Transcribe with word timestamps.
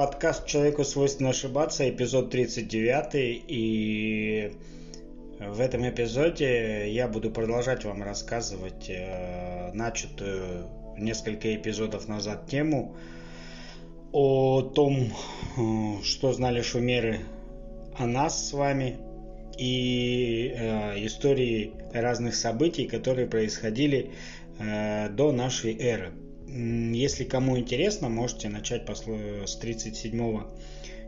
Подкаст 0.00 0.46
«Человеку 0.46 0.82
свойственно 0.82 1.28
ошибаться», 1.28 1.86
эпизод 1.86 2.30
39. 2.30 3.44
И 3.46 4.50
в 5.38 5.60
этом 5.60 5.86
эпизоде 5.86 6.90
я 6.90 7.06
буду 7.06 7.30
продолжать 7.30 7.84
вам 7.84 8.02
рассказывать 8.02 8.88
э, 8.88 9.70
начатую 9.74 10.70
несколько 10.96 11.54
эпизодов 11.54 12.08
назад 12.08 12.46
тему 12.48 12.96
о 14.10 14.62
том, 14.62 15.12
э, 15.58 16.02
что 16.02 16.32
знали 16.32 16.62
шумеры 16.62 17.18
о 17.98 18.06
нас 18.06 18.48
с 18.48 18.54
вами 18.54 18.96
и 19.58 20.54
э, 20.56 21.04
истории 21.04 21.74
разных 21.92 22.36
событий, 22.36 22.86
которые 22.86 23.26
происходили 23.26 24.12
э, 24.58 25.10
до 25.10 25.30
нашей 25.30 25.76
эры. 25.78 26.14
Если 26.52 27.24
кому 27.24 27.58
интересно, 27.58 28.08
можете 28.08 28.48
начать 28.48 28.84
с 28.88 29.56
37 29.56 30.42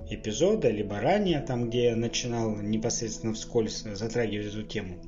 эпизода, 0.09 0.71
либо 0.71 1.01
ранее, 1.01 1.41
там, 1.41 1.69
где 1.69 1.85
я 1.87 1.97
начинал 1.97 2.57
непосредственно 2.57 3.35
вскользь 3.35 3.83
затрагивать 3.83 4.49
эту 4.49 4.63
тему. 4.63 4.99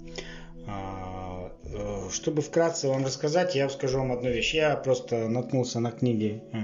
А, 0.67 1.53
э, 1.65 2.09
чтобы 2.11 2.43
вкратце 2.43 2.89
вам 2.89 3.05
рассказать, 3.05 3.55
я 3.55 3.69
скажу 3.69 3.99
вам 3.99 4.13
одну 4.13 4.31
вещь. 4.31 4.55
Я 4.55 4.77
просто 4.77 5.29
наткнулся 5.29 5.79
на 5.79 5.91
книги 5.91 6.43
э, 6.53 6.59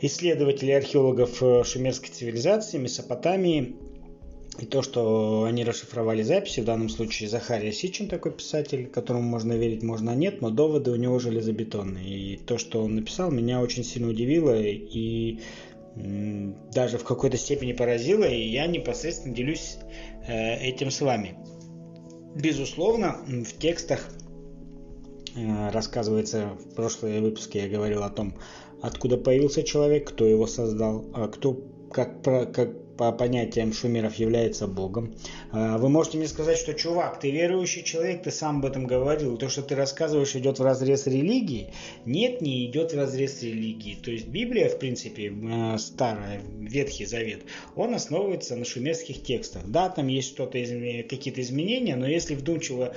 исследователей 0.00 0.76
археологов 0.76 1.42
э, 1.42 1.62
шумерской 1.64 2.08
цивилизации, 2.08 2.78
Месопотамии, 2.78 3.76
и 4.58 4.66
то, 4.66 4.82
что 4.82 5.44
они 5.44 5.64
расшифровали 5.64 6.22
записи, 6.22 6.60
в 6.60 6.64
данном 6.64 6.88
случае 6.88 7.28
Захария 7.28 7.72
Сичин 7.72 8.08
такой 8.08 8.32
писатель, 8.32 8.86
которому 8.86 9.22
можно 9.24 9.52
верить, 9.54 9.82
можно 9.82 10.14
нет, 10.14 10.40
но 10.40 10.50
доводы 10.50 10.90
у 10.92 10.96
него 10.96 11.18
железобетонные. 11.18 12.08
И 12.08 12.36
то, 12.36 12.58
что 12.58 12.84
он 12.84 12.94
написал, 12.94 13.30
меня 13.30 13.60
очень 13.60 13.84
сильно 13.84 14.08
удивило 14.08 14.54
и 14.60 15.40
даже 15.96 16.98
в 16.98 17.04
какой-то 17.04 17.36
степени 17.36 17.72
поразило, 17.72 18.24
и 18.24 18.48
я 18.48 18.66
непосредственно 18.66 19.34
делюсь 19.34 19.76
э, 20.26 20.56
этим 20.56 20.90
с 20.90 21.00
вами. 21.00 21.36
Безусловно, 22.34 23.18
в 23.26 23.58
текстах 23.58 24.08
э, 25.36 25.70
рассказывается, 25.70 26.50
в 26.58 26.74
прошлые 26.74 27.20
выпуске 27.20 27.62
я 27.62 27.68
говорил 27.68 28.02
о 28.02 28.10
том, 28.10 28.34
откуда 28.82 29.16
появился 29.16 29.62
человек, 29.62 30.08
кто 30.08 30.26
его 30.26 30.48
создал, 30.48 31.04
а 31.14 31.28
кто 31.28 31.60
как, 31.92 32.24
как 32.24 32.83
по 32.96 33.12
понятиям 33.12 33.72
шумеров 33.72 34.14
является 34.16 34.66
Богом. 34.66 35.14
А, 35.52 35.78
вы 35.78 35.88
можете 35.88 36.18
мне 36.18 36.28
сказать, 36.28 36.58
что, 36.58 36.74
чувак, 36.74 37.20
ты 37.20 37.30
верующий 37.30 37.82
человек, 37.82 38.22
ты 38.22 38.30
сам 38.30 38.58
об 38.58 38.66
этом 38.66 38.86
говорил. 38.86 39.36
То, 39.36 39.48
что 39.48 39.62
ты 39.62 39.74
рассказываешь, 39.74 40.34
идет 40.36 40.58
в 40.58 40.62
разрез 40.62 41.06
религии? 41.06 41.72
Нет, 42.04 42.40
не 42.40 42.66
идет 42.66 42.92
в 42.92 42.96
разрез 42.96 43.42
религии. 43.42 43.96
То 44.02 44.10
есть 44.10 44.28
Библия, 44.28 44.68
в 44.68 44.78
принципе, 44.78 45.32
а, 45.50 45.78
старая, 45.78 46.40
Ветхий 46.60 47.06
Завет, 47.06 47.42
он 47.76 47.94
основывается 47.94 48.56
на 48.56 48.64
шумерских 48.64 49.22
текстах. 49.22 49.62
Да, 49.66 49.88
там 49.88 50.08
есть 50.08 50.28
что-то, 50.28 50.58
какие-то 51.08 51.40
изменения, 51.40 51.96
но 51.96 52.06
если 52.06 52.34
вдумчиво 52.34 52.94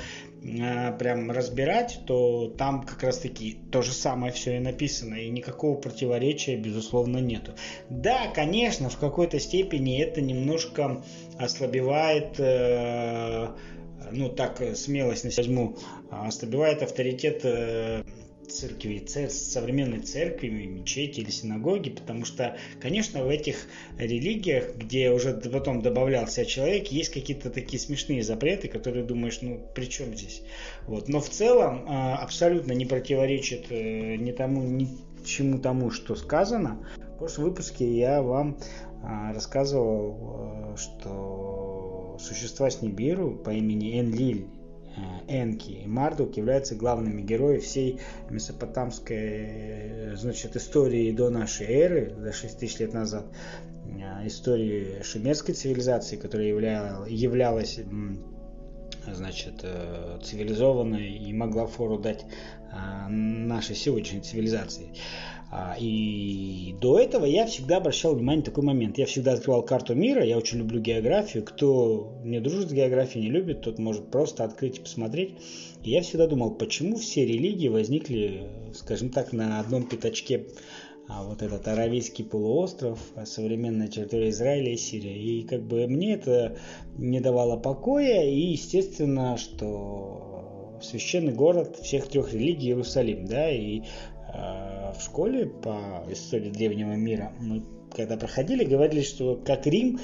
прям 0.97 1.31
разбирать, 1.31 1.99
то 2.05 2.47
там 2.57 2.83
как 2.83 3.03
раз 3.03 3.19
таки 3.19 3.57
то 3.71 3.81
же 3.81 3.91
самое 3.91 4.31
все 4.31 4.57
и 4.57 4.59
написано, 4.59 5.15
и 5.15 5.29
никакого 5.29 5.75
противоречия, 5.75 6.55
безусловно, 6.55 7.17
нету. 7.17 7.53
Да, 7.89 8.27
конечно, 8.33 8.89
в 8.89 8.97
какой-то 8.97 9.39
степени 9.39 10.01
это 10.01 10.21
немножко 10.21 11.03
ослабевает, 11.37 12.39
э, 12.39 13.49
ну 14.11 14.29
так 14.29 14.61
смелость 14.75 15.25
на 15.25 15.31
возьму, 15.35 15.77
ослабевает 16.09 16.81
авторитет 16.81 17.41
э, 17.43 18.03
церкви, 18.47 18.99
цер, 18.99 19.29
современной 19.29 19.99
церкви, 19.99 20.49
мечети 20.49 21.19
или 21.19 21.29
синагоги, 21.29 21.89
потому 21.89 22.25
что, 22.25 22.57
конечно, 22.81 23.23
в 23.23 23.29
этих 23.29 23.67
религиях, 23.97 24.75
где 24.75 25.11
уже 25.11 25.33
потом 25.33 25.81
добавлялся 25.81 26.45
человек, 26.45 26.87
есть 26.87 27.11
какие-то 27.13 27.49
такие 27.49 27.79
смешные 27.79 28.23
запреты, 28.23 28.67
которые 28.67 29.05
думаешь, 29.05 29.39
ну, 29.41 29.61
при 29.75 29.85
чем 29.85 30.15
здесь? 30.15 30.41
Вот. 30.87 31.07
Но 31.09 31.19
в 31.19 31.29
целом 31.29 31.85
э, 31.85 32.13
абсолютно 32.15 32.73
не 32.73 32.85
противоречит 32.85 33.69
ни 33.69 34.31
тому, 34.31 34.63
ни 34.63 34.87
чему 35.27 35.59
тому, 35.59 35.91
что 35.91 36.15
сказано. 36.15 36.79
В 37.15 37.17
прошлом 37.19 37.45
выпуске 37.45 37.85
я 37.85 38.21
вам 38.21 38.57
а, 39.03 39.33
рассказывал, 39.33 40.73
э, 40.73 40.77
что 40.77 42.17
существа 42.19 42.69
с 42.69 42.81
Нибиру 42.81 43.31
по 43.31 43.51
имени 43.51 43.99
Энлиль, 43.99 44.45
э, 44.45 44.56
Энки 45.27 45.71
и 45.71 45.87
Мардук 45.87 46.37
являются 46.37 46.75
главными 46.75 47.21
героями 47.21 47.59
всей 47.59 47.99
месопотамской 48.29 49.17
э, 49.17 50.15
значит, 50.15 50.55
истории 50.55 51.11
до 51.11 51.29
нашей 51.29 51.67
эры, 51.67 52.15
за 52.17 52.33
6 52.33 52.59
тысяч 52.59 52.79
лет 52.79 52.93
назад, 52.93 53.25
истории 54.25 55.01
шумерской 55.03 55.53
цивилизации, 55.53 56.17
которая 56.17 56.47
являлась 57.07 57.79
значит, 59.07 59.65
цивилизованной 60.23 61.09
и 61.09 61.33
могла 61.33 61.67
фору 61.67 61.97
дать 61.97 62.25
нашей 63.09 63.75
сегодняшней 63.75 64.21
цивилизации. 64.21 64.89
А, 65.49 65.75
и 65.79 66.75
до 66.81 66.99
этого 66.99 67.25
я 67.25 67.45
всегда 67.45 67.77
обращал 67.77 68.15
внимание 68.15 68.39
на 68.39 68.45
такой 68.45 68.63
момент. 68.63 68.97
Я 68.97 69.05
всегда 69.05 69.33
открывал 69.33 69.63
карту 69.63 69.95
мира, 69.95 70.23
я 70.23 70.37
очень 70.37 70.57
люблю 70.57 70.81
географию. 70.81 71.43
Кто 71.43 72.19
не 72.23 72.39
дружит 72.41 72.69
с 72.69 72.73
географией, 72.73 73.25
не 73.25 73.31
любит, 73.31 73.61
тот 73.61 73.79
может 73.79 74.11
просто 74.11 74.43
открыть 74.43 74.77
и 74.77 74.81
посмотреть. 74.81 75.35
И 75.83 75.91
я 75.91 76.01
всегда 76.01 76.27
думал, 76.27 76.51
почему 76.51 76.97
все 76.97 77.25
религии 77.25 77.69
возникли, 77.69 78.49
скажем 78.73 79.09
так, 79.09 79.31
на 79.31 79.59
одном 79.59 79.87
пятачке 79.87 80.47
а 81.09 81.23
вот 81.23 81.41
этот 81.41 81.65
Аравийский 81.65 82.25
полуостров, 82.25 82.99
современная 83.23 83.87
территория 83.87 84.29
Израиля 84.29 84.73
и 84.73 84.77
Сирии. 84.77 85.39
И 85.39 85.43
как 85.43 85.61
бы 85.63 85.87
мне 85.87 86.15
это 86.15 86.57
не 86.97 87.21
давало 87.21 87.55
покоя, 87.55 88.25
и 88.25 88.37
естественно, 88.37 89.37
что 89.37 90.79
священный 90.81 91.31
город 91.31 91.77
всех 91.81 92.09
трех 92.09 92.33
религий 92.33 92.67
Иерусалим, 92.67 93.25
да, 93.25 93.49
и 93.49 93.83
в 94.33 95.01
школе 95.01 95.45
по 95.47 96.03
истории 96.09 96.49
древнего 96.49 96.93
мира 96.93 97.33
мы 97.39 97.63
когда 97.95 98.17
проходили, 98.17 98.63
говорили, 98.63 99.01
что 99.01 99.35
как 99.43 99.65
Рим, 99.65 99.99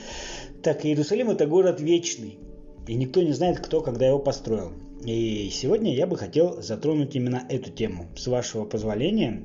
так 0.62 0.86
и 0.86 0.90
Иерусалим 0.90 1.30
это 1.30 1.46
город 1.46 1.82
вечный. 1.82 2.40
И 2.88 2.96
никто 2.96 3.22
не 3.22 3.32
знает, 3.32 3.60
кто 3.60 3.82
когда 3.82 4.08
его 4.08 4.20
построил. 4.20 4.72
И 5.06 5.50
сегодня 5.52 5.94
я 5.94 6.08
бы 6.08 6.18
хотел 6.18 6.62
затронуть 6.62 7.16
именно 7.16 7.46
эту 7.50 7.72
тему. 7.72 8.08
С 8.16 8.28
вашего 8.28 8.66
позволения, 8.66 9.44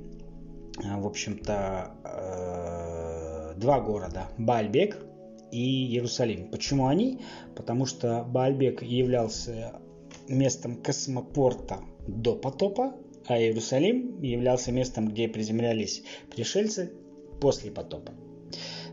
э, 0.82 1.00
в 1.00 1.06
общем-то, 1.06 1.90
э, 2.04 3.54
два 3.58 3.80
города. 3.80 4.28
Баальбек 4.38 5.04
и 5.50 5.86
Иерусалим. 5.86 6.50
Почему 6.50 6.86
они? 6.86 7.20
Потому 7.56 7.86
что 7.86 8.24
Баальбек 8.24 8.82
являлся 8.82 9.80
местом 10.28 10.76
космопорта 10.76 11.78
до 12.06 12.34
потопа, 12.34 12.94
а 13.28 13.38
Иерусалим 13.38 14.22
являлся 14.22 14.72
местом, 14.72 15.08
где 15.08 15.28
приземлялись 15.28 16.02
пришельцы 16.34 16.92
после 17.40 17.70
потопа. 17.70 18.12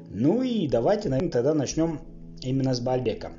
Ну 0.09 0.43
и 0.43 0.67
давайте, 0.67 1.09
наверное, 1.09 1.31
тогда 1.31 1.53
начнем 1.53 2.01
именно 2.41 2.73
с 2.73 2.81
Бальбека. 2.81 3.31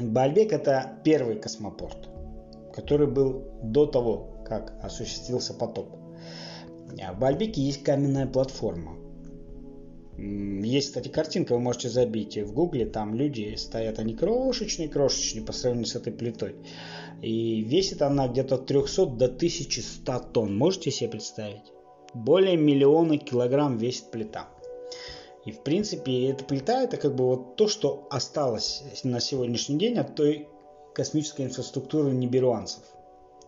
Бальбек 0.00 0.52
это 0.52 1.00
первый 1.04 1.36
космопорт, 1.36 2.08
который 2.74 3.06
был 3.06 3.44
до 3.62 3.86
того, 3.86 4.42
как 4.46 4.74
осуществился 4.82 5.54
потоп. 5.54 5.96
В 6.90 7.18
Бальбеке 7.18 7.60
есть 7.60 7.82
каменная 7.82 8.26
платформа. 8.26 8.96
Есть, 10.18 10.88
кстати, 10.88 11.08
картинка, 11.08 11.54
вы 11.54 11.60
можете 11.60 11.88
забить 11.90 12.36
в 12.36 12.52
гугле, 12.52 12.86
там 12.86 13.14
люди 13.14 13.54
стоят, 13.56 14.00
они 14.00 14.14
крошечные-крошечные 14.14 15.44
по 15.44 15.52
сравнению 15.52 15.86
с 15.86 15.94
этой 15.94 16.12
плитой. 16.12 16.56
И 17.22 17.62
весит 17.62 18.02
она 18.02 18.28
где-то 18.28 18.56
от 18.56 18.66
300 18.66 19.06
до 19.06 19.24
1100 19.26 20.18
тонн. 20.32 20.56
Можете 20.56 20.90
себе 20.90 21.10
представить? 21.10 21.72
Более 22.14 22.56
миллиона 22.56 23.18
килограмм 23.18 23.76
весит 23.76 24.10
плита. 24.10 24.48
И 25.44 25.52
в 25.52 25.60
принципе 25.62 26.28
эта 26.28 26.44
плита 26.44 26.82
это 26.82 26.96
как 26.96 27.14
бы 27.14 27.24
вот 27.24 27.56
то, 27.56 27.68
что 27.68 28.06
осталось 28.10 28.82
на 29.02 29.20
сегодняшний 29.20 29.78
день 29.78 29.98
от 29.98 30.14
той 30.14 30.48
космической 30.94 31.46
инфраструктуры 31.46 32.10
нибируанцев. 32.10 32.82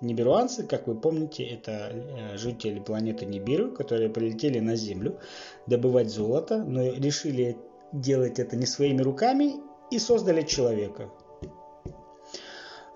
Нибируанцы, 0.01 0.63
как 0.63 0.87
вы 0.87 0.95
помните, 0.95 1.45
это 1.45 1.93
э, 1.93 2.37
жители 2.39 2.81
планеты 2.81 3.27
Нибиру, 3.27 3.71
которые 3.71 4.09
полетели 4.09 4.59
на 4.59 4.75
Землю 4.75 5.19
добывать 5.67 6.09
золото, 6.09 6.65
но 6.65 6.91
решили 6.91 7.59
делать 7.93 8.39
это 8.39 8.57
не 8.57 8.65
своими 8.65 9.03
руками 9.03 9.57
и 9.91 9.99
создали 9.99 10.43
человека. 10.43 11.11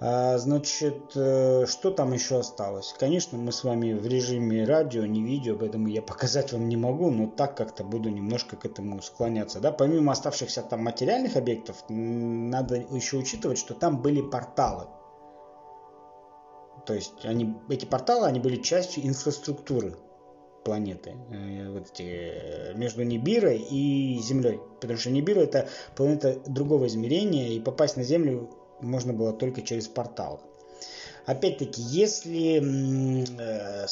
А, 0.01 0.39
значит, 0.39 1.13
э, 1.15 1.67
что 1.67 1.91
там 1.91 2.13
еще 2.13 2.39
осталось? 2.39 2.95
Конечно, 2.99 3.39
мы 3.39 3.53
с 3.53 3.63
вами 3.63 3.93
в 3.93 4.07
режиме 4.07 4.65
радио, 4.65 5.07
не 5.07 5.23
видео, 5.23 5.57
поэтому 5.57 5.89
я 5.89 6.03
показать 6.03 6.53
вам 6.53 6.69
не 6.69 6.77
могу, 6.77 7.11
но 7.11 7.29
так 7.29 7.57
как-то 7.57 7.85
буду 7.85 8.11
немножко 8.11 8.57
к 8.57 8.67
этому 8.67 9.01
склоняться. 9.03 9.61
Да? 9.61 9.71
Помимо 9.71 10.13
оставшихся 10.13 10.63
там 10.63 10.83
материальных 10.83 11.37
объектов, 11.37 11.85
надо 11.89 12.77
еще 12.77 13.19
учитывать, 13.19 13.59
что 13.59 13.75
там 13.75 14.03
были 14.03 14.21
порталы. 14.21 14.89
То 16.87 16.95
есть 16.95 17.25
они, 17.25 17.55
эти 17.69 17.85
порталы, 17.87 18.27
они 18.27 18.41
были 18.41 18.57
частью 18.57 19.07
инфраструктуры. 19.07 19.97
планеты, 20.65 21.15
э, 21.31 21.71
вот 21.71 21.91
эти, 21.93 22.03
э, 22.03 22.75
между 22.75 23.03
Нибирой 23.03 23.59
и 23.59 24.19
Землей. 24.23 24.61
Потому 24.81 24.99
что 24.99 25.11
Нибира 25.11 25.41
это 25.41 25.69
планета 25.95 26.41
другого 26.47 26.87
измерения, 26.87 27.49
и 27.49 27.61
попасть 27.61 27.99
на 27.99 28.03
Землю 28.03 28.49
можно 28.81 29.13
было 29.13 29.33
только 29.33 29.63
через 29.63 29.89
портал. 29.89 30.41
Опять-таки, 31.27 31.81
если 31.81 32.63
э, 33.41 33.87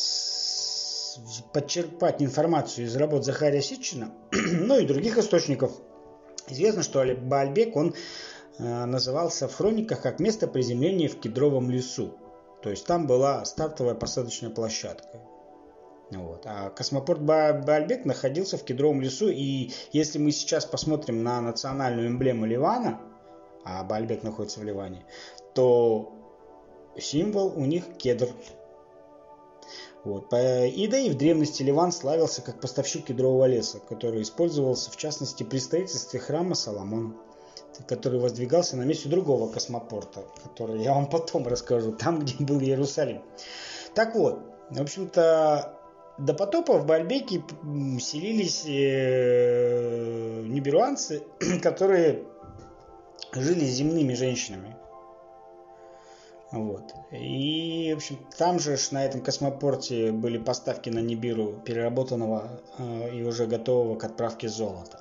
подчерпать 1.53 2.23
информацию 2.23 2.87
из 2.87 2.97
работ 2.97 3.25
Захария 3.25 3.63
Ситчина, 3.63 4.13
ну 4.33 4.79
и 4.79 4.87
других 4.87 5.17
источников, 5.19 5.73
известно, 6.49 6.83
что 6.83 7.05
Баальбек, 7.15 7.75
он 7.77 7.95
э, 8.59 8.85
назывался 8.85 9.49
в 9.49 9.55
хрониках 9.55 10.03
как 10.03 10.21
место 10.21 10.47
приземления 10.47 11.09
в 11.09 11.19
кедровом 11.21 11.71
лесу. 11.71 12.15
То 12.63 12.71
есть 12.71 12.87
там 12.87 13.07
была 13.07 13.45
стартовая 13.45 13.95
посадочная 13.95 14.51
площадка. 14.51 15.21
Вот. 16.11 16.43
А 16.45 16.71
космопорт 16.71 17.23
Баальбек 17.23 18.05
находился 18.05 18.59
в 18.59 18.65
кедровом 18.65 19.01
лесу, 19.01 19.29
и 19.29 19.73
если 19.93 20.19
мы 20.19 20.31
сейчас 20.31 20.67
посмотрим 20.67 21.23
на 21.23 21.41
национальную 21.41 22.09
эмблему 22.09 22.45
Ливана, 22.45 23.01
а 23.65 23.83
Баальбек 23.85 24.23
находится 24.23 24.61
в 24.61 24.65
Ливане, 24.65 25.05
то 25.55 26.13
символ 26.99 27.53
у 27.57 27.65
них 27.65 27.85
кедр. 27.99 28.29
Вот. 30.05 30.33
И 30.33 30.89
да 30.89 30.99
и 30.99 31.11
в 31.11 31.17
древности 31.17 31.63
Ливан 31.63 31.93
славился 31.93 32.43
как 32.43 32.61
поставщик 32.61 33.07
кедрового 33.07 33.47
леса, 33.47 33.79
который 33.79 34.23
использовался 34.23 34.91
в 34.91 34.97
частности 34.97 35.45
при 35.45 35.59
строительстве 35.59 36.19
храма 36.19 36.57
Соломона, 36.57 37.15
который 37.87 38.19
воздвигался 38.19 38.77
на 38.77 38.83
месте 38.83 39.09
другого 39.09 39.51
космопорта, 39.51 40.25
который 40.43 40.83
я 40.83 40.93
вам 40.95 41.09
потом 41.09 41.47
расскажу, 41.47 41.93
там, 41.93 42.19
где 42.19 42.45
был 42.45 42.61
Иерусалим. 42.61 43.23
Так 43.95 44.17
вот, 44.17 44.41
в 44.71 44.81
общем-то, 44.81 45.79
до 46.19 46.35
потопа 46.35 46.79
в 46.79 46.87
Бальбеке 46.87 47.43
селились 48.01 48.65
э, 48.67 50.43
ниберуанцы, 50.47 51.23
которые 51.63 52.25
жили 53.35 53.65
земными 53.65 54.15
женщинами. 54.15 54.77
Вот. 56.53 56.95
И, 57.11 57.91
в 57.95 57.97
общем, 57.97 58.19
там 58.37 58.59
же 58.59 58.77
на 58.91 59.05
этом 59.05 59.23
космопорте 59.23 60.13
были 60.13 60.37
поставки 60.37 60.91
на 60.91 60.99
Нибиру 60.99 61.55
переработанного 61.65 62.61
э, 62.79 63.17
и 63.17 63.23
уже 63.23 63.47
готового 63.47 63.97
к 63.97 64.05
отправке 64.05 64.49
золота. 64.49 65.01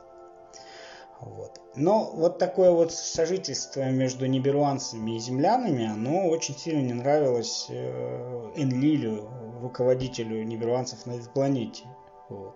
Вот. 1.19 1.59
Но 1.75 2.09
вот 2.15 2.39
такое 2.39 2.71
вот 2.71 2.93
сожительство 2.93 3.89
между 3.89 4.25
ниберуанцами 4.25 5.17
и 5.17 5.19
землянами, 5.19 5.85
оно 5.85 6.27
очень 6.27 6.57
сильно 6.57 6.81
не 6.81 6.93
нравилось 6.93 7.67
э, 7.69 8.51
Энлилю, 8.55 9.29
руководителю 9.61 10.43
ниберуанцев 10.43 11.05
на 11.05 11.11
этой 11.11 11.29
планете. 11.29 11.83
Вот. 12.31 12.55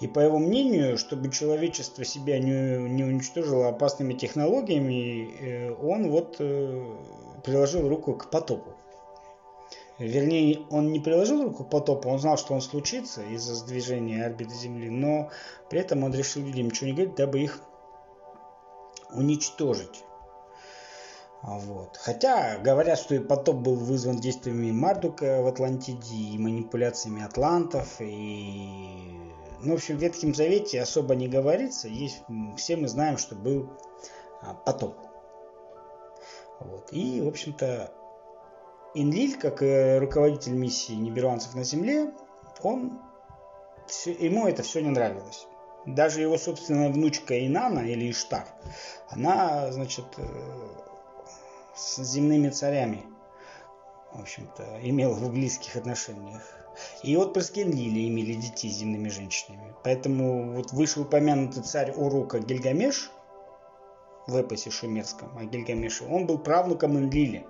И 0.00 0.06
по 0.06 0.20
его 0.20 0.38
мнению, 0.38 0.98
чтобы 0.98 1.30
человечество 1.30 2.04
себя 2.04 2.38
не, 2.38 2.88
не 2.88 3.02
уничтожило 3.02 3.68
опасными 3.68 4.12
технологиями, 4.12 5.34
э, 5.40 5.74
он 5.74 6.10
вот 6.10 6.36
э, 6.38 6.96
приложил 7.42 7.88
руку 7.88 8.14
к 8.14 8.30
потопу. 8.30 8.74
Вернее, 9.98 10.60
он 10.70 10.92
не 10.92 11.00
приложил 11.00 11.42
руку 11.42 11.64
к 11.64 11.70
потопу, 11.70 12.10
он 12.10 12.18
знал, 12.18 12.36
что 12.36 12.52
он 12.52 12.60
случится 12.60 13.22
из-за 13.22 13.54
сдвижения 13.54 14.26
орбиты 14.26 14.54
Земли, 14.54 14.90
но 14.90 15.30
при 15.70 15.80
этом 15.80 16.04
он 16.04 16.12
решил 16.12 16.42
людям 16.42 16.66
ничего 16.66 16.88
не 16.88 16.92
говорить, 16.92 17.14
дабы 17.14 17.40
их 17.40 17.62
уничтожить. 19.14 20.04
Вот. 21.46 21.96
Хотя 21.96 22.58
говорят, 22.58 22.98
что 22.98 23.14
и 23.14 23.20
потоп 23.20 23.56
был 23.56 23.76
вызван 23.76 24.16
действиями 24.16 24.72
Мардука 24.72 25.42
в 25.42 25.46
Атлантиде 25.46 26.16
и 26.16 26.38
манипуляциями 26.38 27.22
атлантов. 27.22 28.00
И... 28.00 28.68
Ну, 29.60 29.72
в 29.72 29.74
общем, 29.74 29.96
в 29.96 30.00
Ветхом 30.00 30.34
Завете 30.34 30.82
особо 30.82 31.14
не 31.14 31.28
говорится. 31.28 31.86
Есть... 31.86 32.24
Все 32.56 32.76
мы 32.76 32.88
знаем, 32.88 33.16
что 33.16 33.36
был 33.36 33.70
а, 34.42 34.54
потоп. 34.54 34.96
Вот. 36.58 36.88
И, 36.90 37.20
в 37.20 37.28
общем-то, 37.28 37.92
Инлиль, 38.94 39.38
как 39.38 39.60
руководитель 40.00 40.54
миссии 40.54 40.94
ниберуанцев 40.94 41.54
на 41.54 41.62
Земле, 41.62 42.12
он, 42.62 43.00
ему 44.04 44.48
это 44.48 44.64
все 44.64 44.80
не 44.80 44.90
нравилось. 44.90 45.46
Даже 45.84 46.22
его 46.22 46.38
собственная 46.38 46.90
внучка 46.90 47.46
Инана 47.46 47.80
или 47.80 48.10
Иштар, 48.10 48.48
она, 49.08 49.70
значит, 49.70 50.06
э, 50.16 50.85
с 51.76 52.02
земными 52.02 52.48
царями, 52.48 53.04
в 54.12 54.20
общем-то, 54.20 54.80
имела 54.82 55.14
в 55.14 55.30
близких 55.30 55.76
отношениях. 55.76 56.42
И 57.02 57.16
отпрыски 57.16 57.60
Энлили 57.60 58.08
имели 58.08 58.34
детей 58.34 58.70
с 58.70 58.76
земными 58.76 59.08
женщинами. 59.08 59.74
Поэтому 59.82 60.52
вот 60.52 60.72
вышеупомянутый 60.72 61.62
царь 61.62 61.92
Урука 61.92 62.38
Гильгамеш 62.38 63.10
в 64.26 64.36
эпосе 64.36 64.70
шумерском 64.70 65.36
о 65.38 65.44
Гильгамеше, 65.44 66.04
он 66.04 66.26
был 66.26 66.38
правнуком 66.38 66.98
Энлили. 66.98 67.46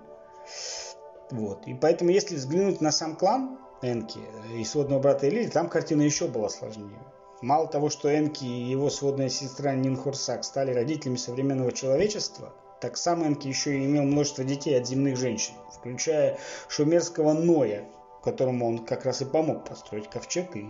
Вот. 1.31 1.67
И 1.67 1.75
поэтому, 1.75 2.11
если 2.11 2.37
взглянуть 2.37 2.81
на 2.81 2.93
сам 2.93 3.17
клан 3.17 3.59
Энки 3.83 4.21
и 4.55 4.65
сводного 4.65 5.01
брата 5.01 5.29
Элили, 5.29 5.49
там 5.49 5.69
картина 5.69 6.03
еще 6.03 6.29
была 6.29 6.49
сложнее. 6.49 7.01
Мало 7.43 7.67
того, 7.67 7.91
что 7.91 8.17
Энки 8.17 8.45
и 8.45 8.71
его 8.71 8.91
сводная 8.91 9.29
сестра 9.29 9.75
Нинхурсак 9.75 10.45
стали 10.45 10.73
родителями 10.73 11.17
современного 11.17 11.73
человечества, 11.73 12.55
так 12.87 12.97
сам 12.97 13.27
Энки 13.27 13.49
еще 13.49 13.77
и 13.77 13.85
имел 13.85 14.05
множество 14.05 14.45
детей 14.45 14.79
от 14.79 14.87
земных 14.87 15.17
женщин, 15.17 15.55
включая 15.73 16.39
шумерского 16.69 17.33
Ноя, 17.33 17.85
которому 18.23 18.69
он 18.69 18.87
как 18.87 19.05
раз 19.05 19.23
и 19.23 19.25
помог 19.25 19.69
построить 19.69 20.09
ковчег 20.09 20.55
и 20.55 20.65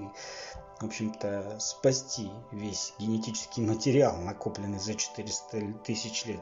в 0.80 0.86
общем-то, 0.86 1.56
спасти 1.58 2.30
весь 2.52 2.94
генетический 2.98 3.62
материал, 3.62 4.16
накопленный 4.16 4.78
за 4.78 4.94
400 4.94 5.74
тысяч 5.84 6.24
лет. 6.24 6.40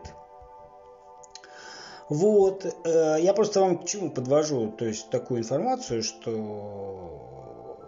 Вот, 2.08 2.64
э, 2.64 3.16
я 3.20 3.34
просто 3.34 3.60
вам 3.60 3.78
к 3.78 3.86
чему 3.86 4.12
подвожу, 4.12 4.70
то 4.70 4.84
есть 4.84 5.10
такую 5.10 5.40
информацию, 5.40 6.04
что, 6.04 7.80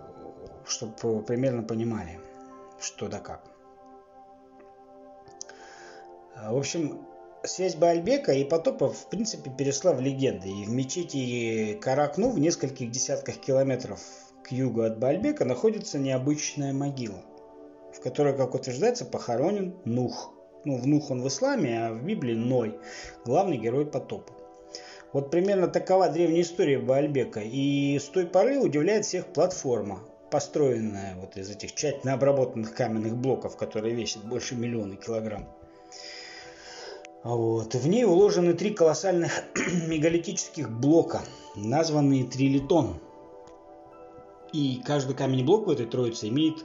чтобы 0.66 1.22
примерно 1.22 1.62
понимали, 1.62 2.18
что 2.80 3.06
да 3.06 3.20
как. 3.20 3.44
В 6.36 6.56
общем, 6.56 7.06
связь 7.46 7.74
Баальбека 7.74 8.32
и 8.32 8.44
потопа 8.44 8.88
в 8.88 9.08
принципе 9.08 9.50
перешла 9.50 9.92
в 9.92 10.00
легенды. 10.00 10.48
И 10.48 10.64
в 10.64 10.70
мечети 10.70 11.78
Каракну 11.80 12.30
в 12.30 12.38
нескольких 12.38 12.90
десятках 12.90 13.36
километров 13.36 14.00
к 14.42 14.52
югу 14.52 14.82
от 14.82 14.98
Бальбека 14.98 15.44
находится 15.44 15.98
необычная 15.98 16.72
могила, 16.72 17.22
в 17.92 18.00
которой, 18.00 18.36
как 18.36 18.54
утверждается, 18.54 19.04
похоронен 19.04 19.74
Нух. 19.84 20.32
Ну, 20.64 20.76
в 20.76 20.86
Нух 20.86 21.10
он 21.10 21.22
в 21.22 21.28
исламе, 21.28 21.86
а 21.86 21.92
в 21.92 22.04
Библии 22.04 22.34
Ной, 22.34 22.78
главный 23.24 23.56
герой 23.56 23.86
потопа. 23.86 24.32
Вот 25.12 25.30
примерно 25.30 25.68
такова 25.68 26.08
древняя 26.08 26.42
история 26.42 26.78
Баальбека. 26.78 27.40
И 27.40 27.98
с 27.98 28.04
той 28.04 28.26
поры 28.26 28.58
удивляет 28.58 29.04
всех 29.04 29.26
платформа, 29.26 30.00
построенная 30.30 31.16
вот 31.16 31.36
из 31.36 31.50
этих 31.50 31.74
тщательно 31.74 32.14
обработанных 32.14 32.74
каменных 32.74 33.16
блоков, 33.16 33.56
которые 33.56 33.94
весят 33.94 34.24
больше 34.24 34.56
миллиона 34.56 34.96
килограмм. 34.96 35.48
Вот. 37.26 37.74
В 37.74 37.88
ней 37.88 38.04
уложены 38.04 38.54
три 38.54 38.72
колоссальных 38.72 39.42
мегалитических 39.88 40.70
блока, 40.70 41.22
названные 41.56 42.22
трилитон. 42.24 43.00
И 44.52 44.80
каждый 44.84 45.16
камень 45.16 45.44
блок 45.44 45.66
в 45.66 45.70
этой 45.70 45.86
троице 45.86 46.28
имеет 46.28 46.64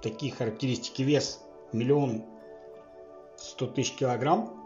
такие 0.00 0.30
характеристики. 0.30 1.02
Вес 1.02 1.40
миллион 1.72 2.22
сто 3.36 3.66
тысяч 3.66 3.96
килограмм, 3.96 4.64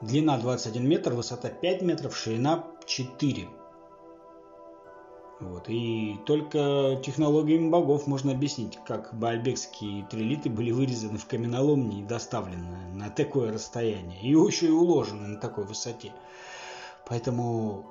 длина 0.00 0.38
21 0.38 0.88
метр, 0.88 1.12
высота 1.12 1.50
5 1.50 1.82
метров, 1.82 2.16
ширина 2.16 2.64
4. 2.86 3.48
Вот. 5.42 5.68
И 5.68 6.18
только 6.24 7.00
технологиями 7.04 7.68
богов 7.68 8.06
можно 8.06 8.32
объяснить, 8.32 8.78
как 8.86 9.12
баальбекские 9.12 10.06
трилиты 10.06 10.48
были 10.48 10.70
вырезаны 10.70 11.18
в 11.18 11.26
каменоломне 11.26 12.00
и 12.00 12.04
доставлены 12.04 12.94
на 12.94 13.10
такое 13.10 13.52
расстояние. 13.52 14.20
И 14.22 14.28
еще 14.30 14.66
и 14.66 14.70
уложены 14.70 15.26
на 15.26 15.40
такой 15.40 15.64
высоте. 15.64 16.12
Поэтому 17.06 17.86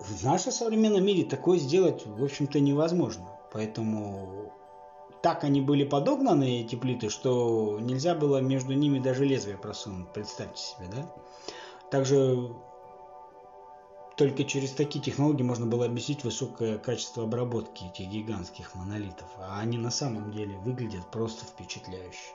в 0.00 0.24
нашем 0.24 0.52
современном 0.52 1.04
мире 1.04 1.24
такое 1.24 1.58
сделать, 1.58 2.04
в 2.06 2.22
общем-то, 2.22 2.58
невозможно. 2.60 3.28
Поэтому 3.52 4.52
так 5.22 5.44
они 5.44 5.60
были 5.60 5.84
подогнаны, 5.84 6.60
эти 6.60 6.74
плиты, 6.74 7.08
что 7.08 7.78
нельзя 7.80 8.14
было 8.14 8.38
между 8.38 8.74
ними 8.74 8.98
даже 8.98 9.24
лезвие 9.24 9.56
просунуть. 9.56 10.12
Представьте 10.12 10.62
себе, 10.62 10.88
да? 10.90 11.14
Также 11.90 12.50
только 14.16 14.44
через 14.44 14.70
такие 14.70 15.04
технологии 15.04 15.42
можно 15.42 15.66
было 15.66 15.86
объяснить 15.86 16.24
высокое 16.24 16.78
качество 16.78 17.24
обработки 17.24 17.84
этих 17.84 18.08
гигантских 18.08 18.74
монолитов. 18.74 19.28
А 19.38 19.60
они 19.60 19.78
на 19.78 19.90
самом 19.90 20.32
деле 20.32 20.56
выглядят 20.58 21.10
просто 21.10 21.44
впечатляюще. 21.44 22.34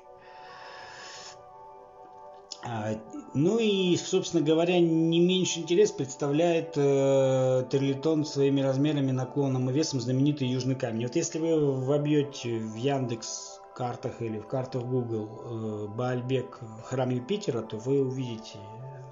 А, 2.62 3.00
ну 3.34 3.58
и, 3.58 3.96
собственно 3.96 4.44
говоря, 4.44 4.80
не 4.80 5.20
меньше 5.22 5.60
интерес 5.60 5.92
представляет 5.92 6.74
э, 6.76 7.66
Терлитон 7.72 8.26
своими 8.26 8.60
размерами, 8.60 9.12
наклоном 9.12 9.70
и 9.70 9.74
весом 9.74 10.02
знаменитый 10.02 10.50
Южный 10.50 10.76
камень. 10.76 11.04
Вот 11.04 11.16
если 11.16 11.40
вы 11.40 11.72
вобьете 11.86 12.60
в 12.60 12.76
Яндекс 12.76 13.59
картах 13.80 14.22
или 14.22 14.40
в 14.40 14.46
картах 14.46 14.84
Google 14.84 15.30
э, 15.30 15.88
Баальбек 15.88 16.60
храм 16.84 17.10
Юпитера, 17.10 17.62
то 17.62 17.78
вы 17.78 18.02
увидите 18.02 18.60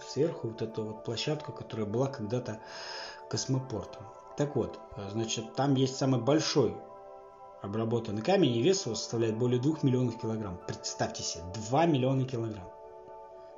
сверху 0.05 0.50
вот 0.50 0.62
эту 0.62 0.83
вот 0.83 1.05
площадку, 1.05 1.53
которая 1.53 1.86
была 1.86 2.07
когда-то 2.07 2.59
космопортом. 3.29 4.03
Так 4.36 4.57
вот, 4.57 4.77
значит, 5.13 5.55
там 5.55 5.75
есть 5.75 5.95
самый 5.95 6.19
большой 6.19 6.75
обработанный 7.62 8.21
камень, 8.21 8.57
и 8.57 8.62
вес 8.62 8.86
его 8.86 8.95
составляет 8.95 9.38
более 9.38 9.62
2 9.62 9.77
миллионов 9.83 10.19
килограмм. 10.19 10.59
Представьте 10.67 11.24
себе, 11.24 11.43
2 11.69 11.86
миллиона 11.86 12.25
килограмм. 12.25 12.69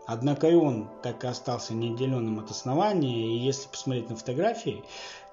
Однако 0.05 0.47
и 0.47 0.53
он 0.53 0.89
так 1.01 1.23
и 1.23 1.27
остался 1.27 1.73
неотделенным 1.73 2.37
от 2.37 2.51
основания, 2.51 3.33
и 3.33 3.39
если 3.39 3.67
посмотреть 3.67 4.11
на 4.11 4.15
фотографии, 4.15 4.83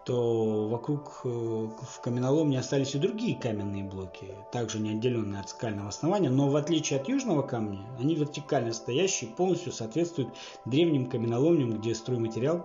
то 0.06 0.68
вокруг 0.68 1.22
э, 1.24 1.28
в 1.28 2.00
каменоломне 2.00 2.60
остались 2.60 2.94
и 2.94 2.98
другие 2.98 3.34
каменные 3.36 3.82
блоки, 3.82 4.34
также 4.52 4.78
не 4.78 4.92
отделенные 4.92 5.40
от 5.40 5.50
скального 5.50 5.88
основания, 5.88 6.30
но 6.30 6.48
в 6.48 6.54
отличие 6.54 7.00
от 7.00 7.08
южного 7.08 7.42
камня, 7.42 7.80
они 7.98 8.14
вертикально 8.14 8.72
стоящие, 8.72 9.30
полностью 9.30 9.72
соответствуют 9.72 10.32
древним 10.64 11.10
каменоломням, 11.10 11.80
где 11.80 11.92
стройматериал 11.92 12.64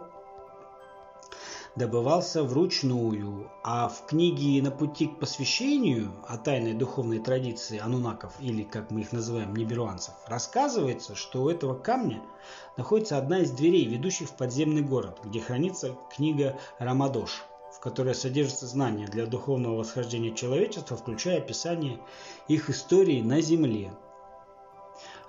добывался 1.76 2.44
вручную, 2.44 3.50
а 3.64 3.88
в 3.88 4.06
книге 4.06 4.62
«На 4.62 4.72
пути 4.72 5.08
к 5.08 5.20
посвящению» 5.20 6.12
о 6.28 6.38
тайной 6.38 6.74
духовной 6.74 7.20
традиции 7.20 7.80
анунаков, 7.80 8.34
или, 8.40 8.64
как 8.64 8.92
мы 8.92 9.02
их 9.02 9.14
называем, 9.14 9.56
неберуанцев, 9.56 10.14
рассказывается, 10.28 11.16
что 11.16 11.44
у 11.44 11.50
этого 11.50 11.74
камня 11.74 12.22
находится 12.76 13.18
одна 13.18 13.40
из 13.40 13.52
дверей, 13.52 13.86
ведущих 13.86 14.30
в 14.30 14.36
подземный 14.36 14.82
город, 14.82 15.20
где 15.24 15.40
хранится 15.40 15.96
книга 16.14 16.58
«Рамадош», 16.78 17.44
в 17.74 17.80
которой 17.80 18.16
содержатся 18.16 18.68
знания 18.68 19.08
для 19.08 19.26
духовного 19.26 19.78
восхождения 19.78 20.36
человечества, 20.36 20.98
включая 20.98 21.38
описание 21.38 22.02
их 22.50 22.70
истории 22.70 23.22
на 23.22 23.40
Земле. 23.40 23.94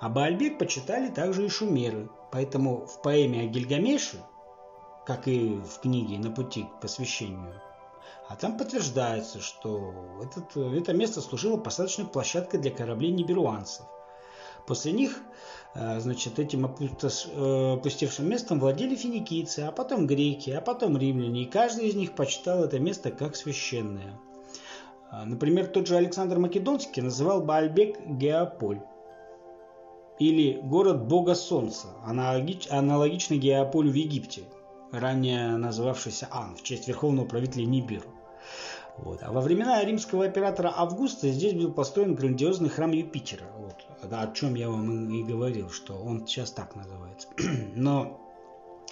А 0.01 0.09
Баальбек 0.09 0.59
почитали 0.59 1.09
также 1.09 1.47
и 1.47 1.49
шумеры, 1.49 2.11
поэтому 2.33 2.87
в 2.87 3.01
поэме 3.01 3.43
о 3.43 3.47
Гильгамеше 3.47 4.19
как 5.07 5.29
и 5.29 5.57
в 5.57 5.81
книге 5.81 6.19
«На 6.19 6.31
пути 6.31 6.65
к 6.65 6.81
посвящению». 6.81 7.61
А 8.29 8.37
там 8.37 8.57
подтверждается, 8.57 9.41
что 9.41 9.93
этот, 10.23 10.57
это 10.57 10.93
место 10.93 11.21
служило 11.21 11.57
посадочной 11.57 12.07
площадкой 12.07 12.59
для 12.59 12.71
кораблей 12.71 13.11
ниберуанцев. 13.11 13.85
После 14.67 14.93
них, 14.93 15.19
э, 15.75 16.01
значит, 16.01 16.39
этим 16.39 16.67
э, 16.67 17.73
опустевшим 17.75 18.29
местом 18.29 18.61
владели 18.61 18.95
финикийцы, 18.95 19.61
а 19.61 19.73
потом 19.73 20.07
греки, 20.07 20.51
а 20.51 20.61
потом 20.61 20.97
римляне, 20.97 21.43
и 21.43 21.47
каждый 21.47 21.89
из 21.89 21.95
них 21.95 22.15
почитал 22.15 22.65
это 22.65 22.79
место 22.79 23.11
как 23.11 23.35
священное. 23.35 24.19
Э, 25.11 25.25
например, 25.25 25.67
тот 25.67 25.89
же 25.89 25.97
Александр 25.97 26.39
Македонский 26.39 27.03
называл 27.03 27.43
Баальбек 27.43 28.01
Геополь 28.07 28.81
или 30.19 30.61
город 30.63 31.07
бога 31.09 31.35
солнца, 31.35 31.89
аналогично 32.07 33.35
Геополю 33.35 33.91
в 33.91 33.95
Египте, 33.95 34.45
ранее 34.93 35.57
называвшийся 35.57 36.29
Ан, 36.31 36.57
в 36.57 36.63
честь 36.63 36.89
верховного 36.89 37.27
правителя 37.27 37.65
Нибиру. 37.65 38.09
Вот. 38.99 39.23
А 39.23 39.33
во 39.33 39.41
времена 39.41 39.83
римского 39.83 40.27
оператора 40.27 40.73
Августа 40.77 41.31
здесь 41.31 41.55
был 41.55 41.73
построен 41.73 42.15
грандиозный 42.15 42.69
храм 42.69 42.93
Юпитера. 42.93 43.47
Вот. 43.59 43.77
О 44.13 44.33
чем 44.33 44.55
я 44.55 44.69
вам 44.69 45.11
и 45.11 45.23
говорил, 45.23 45.71
что 45.71 45.95
он 45.95 46.27
сейчас 46.27 46.51
так 46.51 46.77
называется. 46.77 47.29
Но 47.75 48.21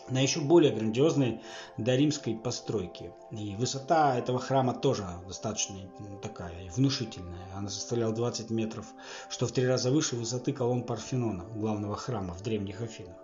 на 0.09 0.21
еще 0.21 0.41
более 0.41 0.73
грандиозной 0.73 1.41
до 1.77 1.95
римской 1.95 2.35
постройки. 2.35 3.13
И 3.31 3.55
высота 3.57 4.19
этого 4.19 4.39
храма 4.39 4.75
тоже 4.75 5.07
достаточно 5.27 5.77
такая 6.23 6.71
внушительная. 6.75 7.47
Она 7.55 7.69
составляла 7.69 8.15
20 8.15 8.51
метров, 8.51 8.87
что 9.29 9.47
в 9.47 9.53
три 9.53 9.67
раза 9.67 9.91
выше 9.91 10.17
высоты 10.17 10.53
колонн 10.53 10.83
Парфенона, 10.83 11.45
главного 11.55 11.97
храма 11.97 12.35
в 12.35 12.43
древних 12.43 12.81
Афинах. 12.81 13.17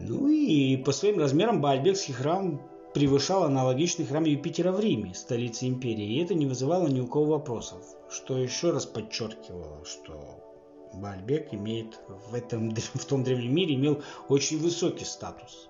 Ну 0.00 0.28
и 0.28 0.76
по 0.78 0.92
своим 0.92 1.18
размерам 1.18 1.60
Баальбекский 1.60 2.14
храм 2.14 2.60
превышал 2.94 3.44
аналогичный 3.44 4.06
храм 4.06 4.24
Юпитера 4.24 4.72
в 4.72 4.80
Риме, 4.80 5.14
столице 5.14 5.68
империи, 5.68 6.16
и 6.16 6.22
это 6.22 6.34
не 6.34 6.46
вызывало 6.46 6.88
ни 6.88 7.00
у 7.00 7.06
кого 7.06 7.26
вопросов, 7.26 7.84
что 8.10 8.38
еще 8.38 8.70
раз 8.70 8.86
подчеркивало, 8.86 9.84
что 9.84 10.42
Баальбек 10.94 11.52
имеет 11.54 12.00
в, 12.08 12.34
этом, 12.34 12.74
в 12.74 13.04
том 13.04 13.22
древнем 13.22 13.54
мире 13.54 13.74
имел 13.74 14.02
очень 14.28 14.58
высокий 14.58 15.04
статус. 15.04 15.68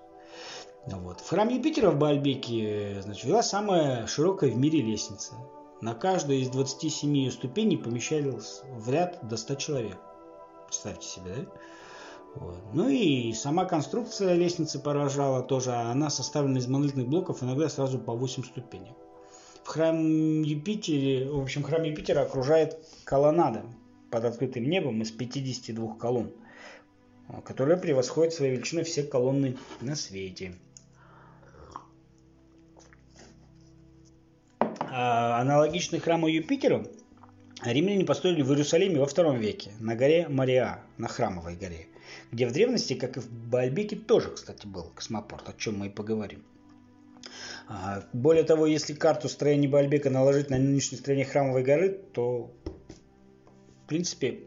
Вот. 0.87 1.19
В 1.19 1.29
храм 1.29 1.47
Юпитера 1.49 1.91
в 1.91 1.99
Баальбеке 1.99 3.01
значит, 3.01 3.25
вела 3.25 3.43
самая 3.43 4.07
широкая 4.07 4.49
в 4.49 4.57
мире 4.57 4.81
лестница. 4.81 5.35
На 5.79 5.93
каждой 5.93 6.41
из 6.41 6.49
27 6.49 7.17
ее 7.17 7.31
ступеней 7.31 7.77
помещались 7.77 8.61
в 8.71 8.89
ряд 8.89 9.19
до 9.27 9.37
100 9.37 9.55
человек. 9.55 9.97
Представьте 10.67 11.07
себе, 11.07 11.33
да? 11.35 11.45
Вот. 12.35 12.57
Ну 12.73 12.89
и 12.89 13.33
сама 13.33 13.65
конструкция 13.65 14.33
лестницы 14.35 14.79
поражала 14.79 15.43
тоже. 15.43 15.73
Она 15.73 16.09
составлена 16.09 16.59
из 16.59 16.67
монолитных 16.67 17.07
блоков, 17.07 17.43
иногда 17.43 17.69
сразу 17.69 17.99
по 17.99 18.13
8 18.13 18.43
ступенек. 18.43 18.95
В 19.63 19.67
храм 19.67 20.41
Юпитере, 20.41 21.29
в 21.29 21.41
общем, 21.41 21.63
храм 21.63 21.83
Юпитера 21.83 22.21
окружает 22.21 22.79
колоннада 23.03 23.63
под 24.09 24.25
открытым 24.25 24.63
небом 24.63 25.01
из 25.01 25.11
52 25.11 25.95
колонн, 25.95 26.31
которая 27.43 27.77
превосходит 27.77 28.33
своей 28.33 28.55
величиной 28.55 28.83
все 28.83 29.03
колонны 29.03 29.57
на 29.81 29.95
свете. 29.95 30.55
А 34.59 35.39
аналогичный 35.39 35.99
храму 35.99 36.27
Юпитеру 36.27 36.85
римляне 37.63 38.05
построили 38.05 38.41
в 38.41 38.49
Иерусалиме 38.49 38.99
во 38.99 39.05
втором 39.05 39.39
веке, 39.39 39.71
на 39.79 39.95
горе 39.95 40.27
Мариа, 40.27 40.79
на 40.97 41.07
храмовой 41.07 41.55
горе 41.55 41.87
где 42.31 42.47
в 42.47 42.51
древности, 42.51 42.93
как 42.93 43.17
и 43.17 43.19
в 43.19 43.29
Баальбеке, 43.29 43.95
тоже, 43.95 44.29
кстати, 44.31 44.65
был 44.65 44.91
космопорт, 44.95 45.47
о 45.49 45.53
чем 45.53 45.79
мы 45.79 45.87
и 45.87 45.89
поговорим. 45.89 46.43
А, 47.67 48.03
более 48.13 48.43
того, 48.43 48.65
если 48.65 48.93
карту 48.93 49.29
строения 49.29 49.67
Баальбека 49.67 50.09
наложить 50.09 50.49
на 50.49 50.57
нынешнее 50.57 50.99
строение 50.99 51.25
Храмовой 51.25 51.63
горы, 51.63 51.89
то, 51.89 52.51
в 53.83 53.87
принципе, 53.87 54.39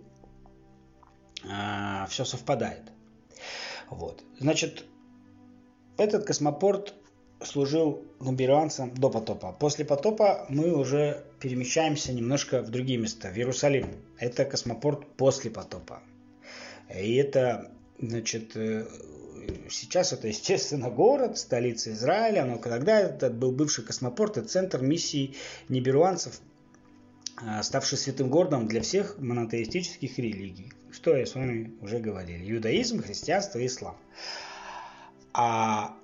а, 1.49 2.07
все 2.07 2.25
совпадает. 2.25 2.83
Вот. 3.91 4.23
Значит, 4.41 4.85
этот 5.97 6.25
космопорт 6.25 6.95
служил 7.43 8.05
наберанцам 8.21 8.95
до 8.95 9.11
потопа. 9.11 9.53
После 9.53 9.85
потопа 9.85 10.47
мы 10.49 10.75
уже 10.75 11.25
перемещаемся 11.45 12.15
немножко 12.15 12.63
в 12.63 12.71
другие 12.71 12.99
места, 12.99 13.29
в 13.29 13.37
Иерусалим. 13.37 13.87
Это 14.19 14.47
космопорт 14.47 15.07
после 15.19 15.51
потопа. 15.51 16.03
И 16.89 17.17
это, 17.17 17.71
значит, 18.01 18.57
э, 18.57 18.87
сейчас 19.69 20.15
это, 20.15 20.27
естественно, 20.35 20.89
город, 20.89 21.37
столица 21.37 21.93
Израиля, 21.93 22.47
но 22.47 22.59
когда 22.59 22.99
это 22.99 23.29
был 23.29 23.53
бывший 23.53 23.85
космопорт 23.85 24.39
и 24.39 24.41
центр 24.41 24.81
миссии 24.81 25.35
ниберуанцев, 25.69 26.41
а, 27.37 27.63
ставший 27.63 27.99
святым 27.99 28.31
городом 28.31 28.67
для 28.67 28.81
всех 28.81 29.19
монотеистических 29.19 30.17
религий, 30.17 30.73
что 30.93 31.15
я 31.15 31.27
с 31.27 31.35
вами 31.35 31.75
уже 31.83 31.99
говорил, 31.99 32.41
иудаизм, 32.41 33.03
христианство 33.03 33.59
и 33.59 33.67
ислам. 33.67 33.99
А 35.35 35.95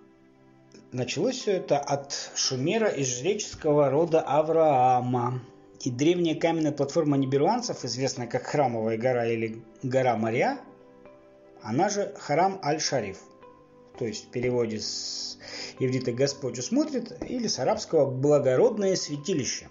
началось 0.92 1.36
все 1.36 1.52
это 1.52 1.78
от 1.78 2.30
Шумера 2.34 2.88
из 2.88 3.18
жреческого 3.18 3.90
рода 3.90 4.20
Авраама. 4.20 5.42
И 5.80 5.90
древняя 5.90 6.34
каменная 6.34 6.72
платформа 6.72 7.16
ниберуанцев, 7.16 7.84
известная 7.84 8.26
как 8.26 8.42
Храмовая 8.42 8.98
гора 8.98 9.26
или 9.26 9.62
гора 9.82 10.16
Мария, 10.16 10.58
она 11.62 11.88
же 11.88 12.14
Харам 12.18 12.60
Аль-Шариф. 12.62 13.18
То 13.98 14.04
есть 14.04 14.26
в 14.26 14.30
переводе 14.30 14.80
с 14.80 15.38
иврита 15.78 16.12
«Господь 16.12 16.58
усмотрит» 16.58 17.12
или 17.26 17.46
с 17.46 17.58
арабского 17.58 18.10
«благородное 18.10 18.94
святилище». 18.94 19.68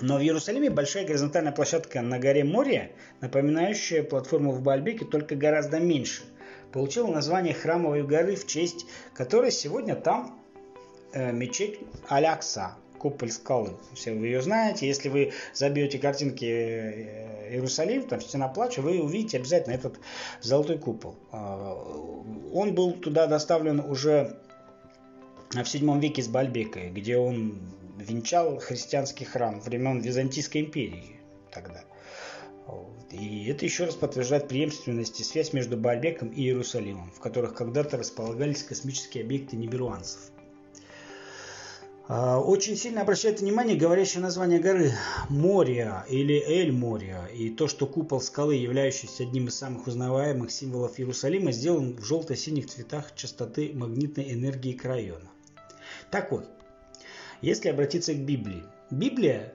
Но 0.00 0.18
в 0.18 0.20
Иерусалиме 0.20 0.70
большая 0.70 1.06
горизонтальная 1.06 1.52
площадка 1.52 2.02
на 2.02 2.18
горе 2.18 2.44
Мория, 2.44 2.90
напоминающая 3.20 4.02
платформу 4.02 4.50
в 4.50 4.60
Бальбеке, 4.60 5.04
только 5.04 5.36
гораздо 5.36 5.78
меньше, 5.78 6.22
получила 6.74 7.06
название 7.06 7.54
Храмовой 7.54 8.02
горы, 8.02 8.34
в 8.34 8.48
честь 8.48 8.84
которой 9.14 9.52
сегодня 9.52 9.94
там 9.94 10.36
э, 11.12 11.30
мечеть 11.30 11.78
Алякса, 12.08 12.74
куполь 12.98 13.30
скалы. 13.30 13.76
Все 13.94 14.12
вы 14.12 14.26
ее 14.26 14.42
знаете. 14.42 14.88
Если 14.88 15.08
вы 15.08 15.32
забьете 15.52 16.00
картинки 16.00 16.44
э, 16.44 17.52
Иерусалим, 17.52 18.02
там 18.08 18.20
стена 18.20 18.48
плача, 18.48 18.82
вы 18.82 19.00
увидите 19.00 19.36
обязательно 19.36 19.74
этот 19.74 20.00
золотой 20.40 20.78
купол. 20.78 21.14
А, 21.30 21.74
он 22.52 22.74
был 22.74 22.94
туда 22.94 23.28
доставлен 23.28 23.78
уже 23.78 24.36
в 25.52 25.64
7 25.64 26.00
веке 26.00 26.22
из 26.22 26.28
Бальбека, 26.28 26.88
где 26.88 27.18
он 27.18 27.56
венчал 27.98 28.58
христианский 28.58 29.24
храм 29.24 29.60
времен 29.60 30.00
Византийской 30.00 30.62
империи 30.62 31.20
тогда. 31.52 31.84
И 33.14 33.46
это 33.48 33.64
еще 33.64 33.84
раз 33.84 33.94
подтверждает 33.94 34.48
преемственность 34.48 35.20
и 35.20 35.24
связь 35.24 35.52
между 35.52 35.76
Баальбеком 35.76 36.28
и 36.28 36.42
Иерусалимом, 36.42 37.10
в 37.12 37.20
которых 37.20 37.54
когда-то 37.54 37.96
располагались 37.96 38.64
космические 38.64 39.24
объекты 39.24 39.56
ниберуанцев. 39.56 40.32
А, 42.06 42.38
очень 42.38 42.76
сильно 42.76 43.00
обращает 43.00 43.40
внимание 43.40 43.76
говорящее 43.76 44.20
название 44.20 44.58
горы 44.58 44.92
Мория 45.30 46.04
или 46.08 46.34
Эль 46.34 46.72
Мория 46.72 47.24
и 47.26 47.48
то, 47.50 47.66
что 47.66 47.86
купол 47.86 48.20
скалы, 48.20 48.56
являющийся 48.56 49.22
одним 49.22 49.46
из 49.46 49.54
самых 49.54 49.86
узнаваемых 49.86 50.50
символов 50.50 50.98
Иерусалима, 50.98 51.52
сделан 51.52 51.96
в 51.96 52.04
желто-синих 52.04 52.66
цветах 52.66 53.14
частоты 53.14 53.70
магнитной 53.72 54.34
энергии 54.34 54.72
крайона. 54.72 55.30
Так 56.10 56.30
вот, 56.30 56.46
если 57.40 57.68
обратиться 57.68 58.12
к 58.12 58.18
Библии, 58.18 58.64
Библия 58.90 59.54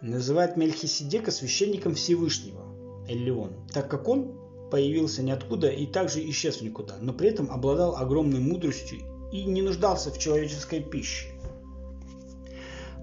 называет 0.00 0.56
Мельхиседека 0.56 1.30
священником 1.30 1.94
Всевышнего, 1.94 2.75
Эллион, 3.08 3.52
так 3.72 3.90
как 3.90 4.08
он 4.08 4.38
появился 4.70 5.22
ниоткуда 5.22 5.68
и 5.68 5.86
также 5.86 6.28
исчез 6.30 6.58
в 6.58 6.62
никуда, 6.62 6.96
но 7.00 7.12
при 7.12 7.28
этом 7.28 7.50
обладал 7.50 7.96
огромной 7.96 8.40
мудростью 8.40 8.98
и 9.32 9.44
не 9.44 9.62
нуждался 9.62 10.10
в 10.10 10.18
человеческой 10.18 10.80
пище. 10.80 11.28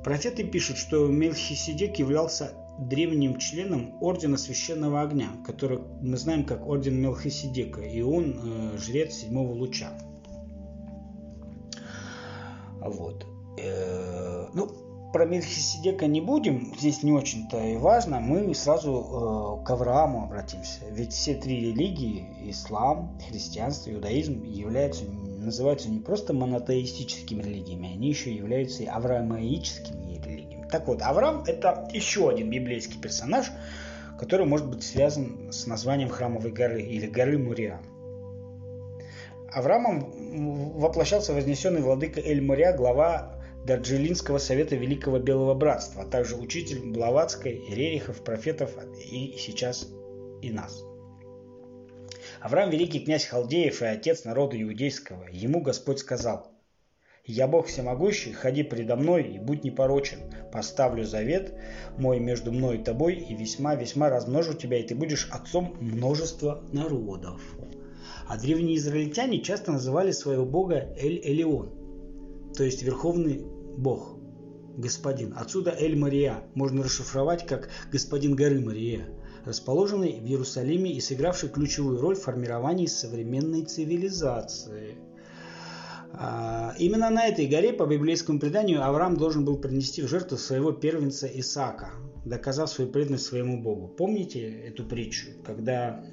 Профеты 0.03 0.43
пишут, 0.43 0.77
что 0.77 1.07
Мельхиседек 1.07 1.98
являлся 1.98 2.53
древним 2.77 3.38
членом 3.38 3.95
Ордена 4.01 4.38
Священного 4.38 5.01
Огня, 5.01 5.29
который 5.45 5.79
мы 6.01 6.17
знаем 6.17 6.45
как 6.45 6.67
Орден 6.67 7.00
Мелхиседека, 7.00 7.81
и 7.81 8.01
он 8.01 8.36
э, 8.43 8.77
жрец 8.77 9.13
седьмого 9.13 9.53
луча. 9.53 9.98
Вот. 12.81 13.25
Э, 13.57 14.48
ну, 14.53 14.69
про 15.13 15.25
Мельхиседека 15.25 16.08
не 16.08 16.22
будем, 16.22 16.74
здесь 16.75 17.03
не 17.03 17.12
очень-то 17.12 17.63
и 17.63 17.77
важно, 17.77 18.20
мы 18.20 18.53
сразу 18.55 19.60
э, 19.62 19.65
к 19.65 19.70
Аврааму 19.70 20.24
обратимся. 20.24 20.79
Ведь 20.89 21.13
все 21.13 21.36
три 21.36 21.67
религии, 21.67 22.25
ислам, 22.50 23.17
христианство, 23.29 23.91
иудаизм, 23.91 24.43
являются 24.43 25.05
называются 25.05 25.89
не 25.89 26.00
просто 26.00 26.34
монотеистическими 26.34 27.43
религиями, 27.43 27.93
они 27.93 28.10
еще 28.10 28.34
являются 28.34 28.84
и 28.84 28.88
авраамаическими 28.88 30.22
религиями. 30.25 30.67
Так 30.72 30.88
вот, 30.88 31.01
Авраам– 31.01 31.43
это 31.48 31.88
еще 31.93 32.29
один 32.29 32.50
библейский 32.50 33.00
персонаж, 33.00 33.51
который 34.17 34.46
может 34.48 34.67
быть 34.67 34.84
связан 34.84 35.51
с 35.51 35.67
названием 35.67 36.10
Храмовой 36.10 36.51
горы 36.51 36.82
или 36.82 37.05
горы 37.05 37.38
Мурия. 37.38 37.82
Авраамом 39.51 40.79
воплощался 40.79 41.34
вознесенный 41.34 41.82
владыка 41.82 42.20
Эль-Мурия, 42.20 42.75
глава 42.75 43.42
Дарджилинского 43.65 44.39
совета 44.39 44.75
Великого 44.75 45.20
Белого 45.20 45.53
Братства, 45.53 46.03
а 46.03 46.05
также 46.05 46.36
учитель 46.36 46.91
Блаватской, 46.91 47.63
Рерихов, 47.70 48.22
профетов 48.22 48.72
и 49.10 49.36
сейчас 49.38 49.88
и 50.41 50.51
нас. 50.51 50.84
Авраам 52.41 52.72
великий 52.72 53.00
князь 53.00 53.25
Халдеев 53.25 53.82
и 53.82 53.86
отец 53.86 54.25
народа 54.25 54.62
иудейского. 54.62 55.27
Ему 55.32 55.62
Господь 55.62 56.00
сказал, 56.00 56.51
«Я 57.25 57.48
Бог 57.48 57.67
всемогущий, 57.67 58.34
ходи 58.34 58.63
предо 58.63 58.98
мной 58.98 59.24
и 59.24 59.39
будь 59.39 59.63
непорочен. 59.63 60.20
Поставлю 60.51 61.05
завет 61.05 61.53
мой 61.98 62.20
между 62.20 62.51
мной 62.51 62.79
и 62.79 62.84
тобой, 62.84 63.15
и 63.15 63.34
весьма-весьма 63.34 64.10
размножу 64.10 64.55
тебя, 64.55 64.77
и 64.79 64.84
ты 64.86 64.93
будешь 64.93 65.29
отцом 65.32 65.77
множества 65.79 66.62
народов». 66.74 67.41
А 68.27 68.38
древние 68.38 68.75
израильтяне 68.75 69.39
часто 69.39 69.72
называли 69.72 70.12
своего 70.12 70.46
бога 70.46 70.93
Эль-Элеон, 70.98 71.84
то 72.55 72.63
есть 72.63 72.84
Верховный 72.84 73.46
Бог, 73.77 74.18
Господин. 74.77 75.34
Отсюда 75.38 75.72
Эль-Мария 75.72 76.43
можно 76.56 76.84
расшифровать 76.84 77.45
как 77.45 77.69
Господин 77.91 78.36
горы 78.36 78.60
Мария– 78.60 79.08
расположенный 79.45 80.19
в 80.19 80.26
Иерусалиме 80.26 80.91
и 80.91 81.00
сыгравший 81.00 81.50
ключевую 81.50 82.00
роль 82.00 82.15
в 82.15 82.21
формировании 82.21 82.86
современной 82.86 83.63
цивилизации. 83.63 84.97
А, 86.15 86.76
именно 86.78 87.10
на 87.10 87.26
этой 87.28 87.47
горе, 87.47 87.74
по 87.74 87.86
библейскому 87.86 88.39
преданию, 88.39 88.86
Авраам 88.86 89.17
должен 89.17 89.45
был 89.45 89.58
принести 89.58 90.02
в 90.02 90.08
жертву 90.08 90.38
своего 90.38 90.71
первенца 90.71 91.28
Исаака, 91.28 91.89
доказав 92.24 92.69
свою 92.69 92.91
преданность 92.91 93.26
своему 93.26 93.62
Богу. 93.62 93.88
Помните 93.88 94.47
эту 94.67 94.86
притчу, 94.86 95.30
когда 95.43 96.04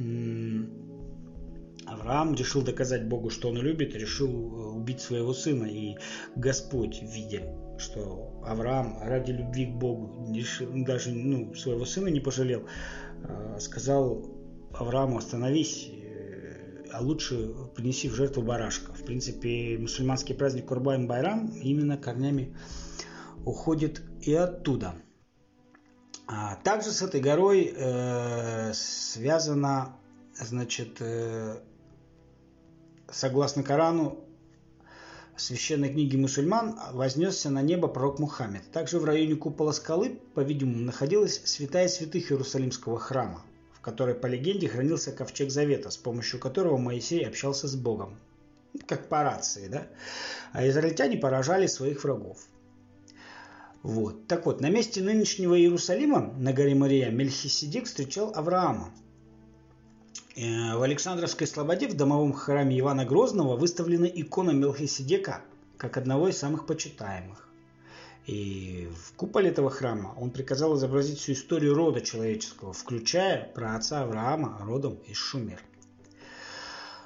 Авраам 1.91 2.35
решил 2.35 2.63
доказать 2.63 3.09
Богу, 3.09 3.31
что 3.31 3.49
он 3.49 3.57
любит, 3.57 3.95
решил 3.95 4.31
э, 4.31 4.77
убить 4.77 5.01
своего 5.01 5.33
сына, 5.33 5.65
и 5.67 5.97
Господь, 6.37 7.03
видя, 7.03 7.43
что 7.79 8.43
Авраам 8.47 8.99
ради 9.03 9.33
любви 9.33 9.67
к 9.67 9.75
Богу 9.75 10.33
решил, 10.33 10.69
даже 10.85 11.11
ну, 11.11 11.55
своего 11.55 11.85
сына 11.85 12.09
не 12.09 12.21
пожалел, 12.21 12.67
Э, 13.23 13.59
сказал 13.61 14.27
Аврааму, 14.73 15.19
остановись, 15.19 15.91
э, 15.91 16.85
а 16.93 17.03
лучше 17.03 17.55
принеси 17.75 18.09
в 18.09 18.15
жертву 18.15 18.43
барашка. 18.43 18.93
В 18.93 19.05
принципе, 19.05 19.77
мусульманский 19.79 20.35
праздник 20.35 20.67
Курбан 20.67 21.07
Байрам 21.07 21.49
именно 21.49 21.97
корнями 21.97 22.57
уходит 23.45 24.03
и 24.23 24.35
оттуда. 24.35 24.95
А 26.27 26.57
также 26.57 26.91
с 26.91 27.03
этой 27.03 27.21
горой 27.21 27.73
э, 27.75 28.73
связано, 28.75 29.97
значит, 30.41 31.03
согласно 33.13 33.63
Корану, 33.63 34.19
священной 35.37 35.91
книги 35.91 36.17
мусульман 36.17 36.79
вознесся 36.93 37.51
на 37.51 37.63
небо 37.63 37.89
пророк 37.89 38.19
Мухаммед. 38.19 38.71
Также 38.73 38.99
в 38.99 39.05
районе 39.05 39.37
купола 39.37 39.73
скалы, 39.73 40.21
по-видимому, 40.35 40.85
находилась 40.85 41.41
святая 41.45 41.89
святых 41.89 42.31
Иерусалимского 42.31 42.99
храма, 42.99 43.43
в 43.73 43.81
которой, 43.81 44.15
по 44.15 44.27
легенде, 44.27 44.69
хранился 44.69 45.13
ковчег 45.13 45.51
Завета, 45.51 45.91
с 45.91 45.97
помощью 45.97 46.41
которого 46.41 46.77
Моисей 46.77 47.27
общался 47.27 47.69
с 47.69 47.75
Богом. 47.75 48.19
Как 48.87 49.09
по 49.09 49.23
рации, 49.23 49.69
да? 49.69 49.87
А 50.53 50.67
израильтяне 50.69 51.17
поражали 51.17 51.67
своих 51.67 52.05
врагов. 52.05 52.39
Вот. 53.83 54.27
Так 54.27 54.47
вот, 54.47 54.61
на 54.61 54.69
месте 54.69 55.03
нынешнего 55.03 55.59
Иерусалима, 55.59 56.35
на 56.37 56.53
горе 56.53 56.75
Мария, 56.75 57.11
Мельхиседек 57.11 57.87
встречал 57.87 58.33
Авраама, 58.35 58.93
в 60.41 60.83
Александровской 60.83 61.47
Слободе 61.47 61.87
в 61.87 61.95
домовом 61.95 62.33
храме 62.33 62.79
Ивана 62.79 63.05
Грозного 63.05 63.57
выставлена 63.57 64.07
икона 64.07 64.53
Мелхиседека 64.53 65.43
как 65.77 65.99
одного 65.99 66.29
из 66.29 66.39
самых 66.39 66.65
почитаемых. 66.65 67.47
И 68.27 68.89
в 69.05 69.13
куполе 69.17 69.51
этого 69.51 69.69
храма 69.69 70.15
он 70.17 70.31
приказал 70.31 70.77
изобразить 70.77 71.19
всю 71.19 71.33
историю 71.33 71.75
рода 71.75 72.01
человеческого, 72.01 72.73
включая 72.73 73.53
про 73.53 73.77
отца 73.77 74.03
Авраама 74.03 74.59
родом 74.63 74.95
из 75.07 75.19
Шумер. 75.19 75.61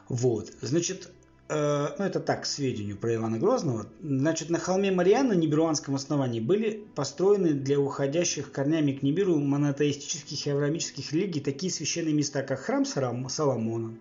Вот, 0.09 0.53
значит, 0.61 1.11
Э, 1.49 1.95
ну 1.99 2.05
это 2.05 2.21
так, 2.21 2.45
к 2.45 2.47
сведению 2.47 2.97
про 2.97 3.15
Ивана 3.15 3.39
Грозного, 3.39 3.87
значит, 4.03 4.49
на 4.49 4.59
холме 4.59 4.91
Мариан 4.91 5.29
на 5.29 5.35
Нибируанском 5.35 5.95
основании 5.95 6.41
были 6.41 6.87
построены 6.95 7.53
для 7.53 7.79
уходящих 7.79 8.51
корнями 8.51 8.93
к 8.93 9.03
Нибиру 9.03 9.39
монотеистических 9.39 10.47
и 10.47 10.51
авраамических 10.51 11.13
религий 11.13 11.41
такие 11.41 11.71
священные 11.71 12.15
места, 12.15 12.43
как 12.43 12.61
храм 12.61 12.87
Соломона, 12.87 13.95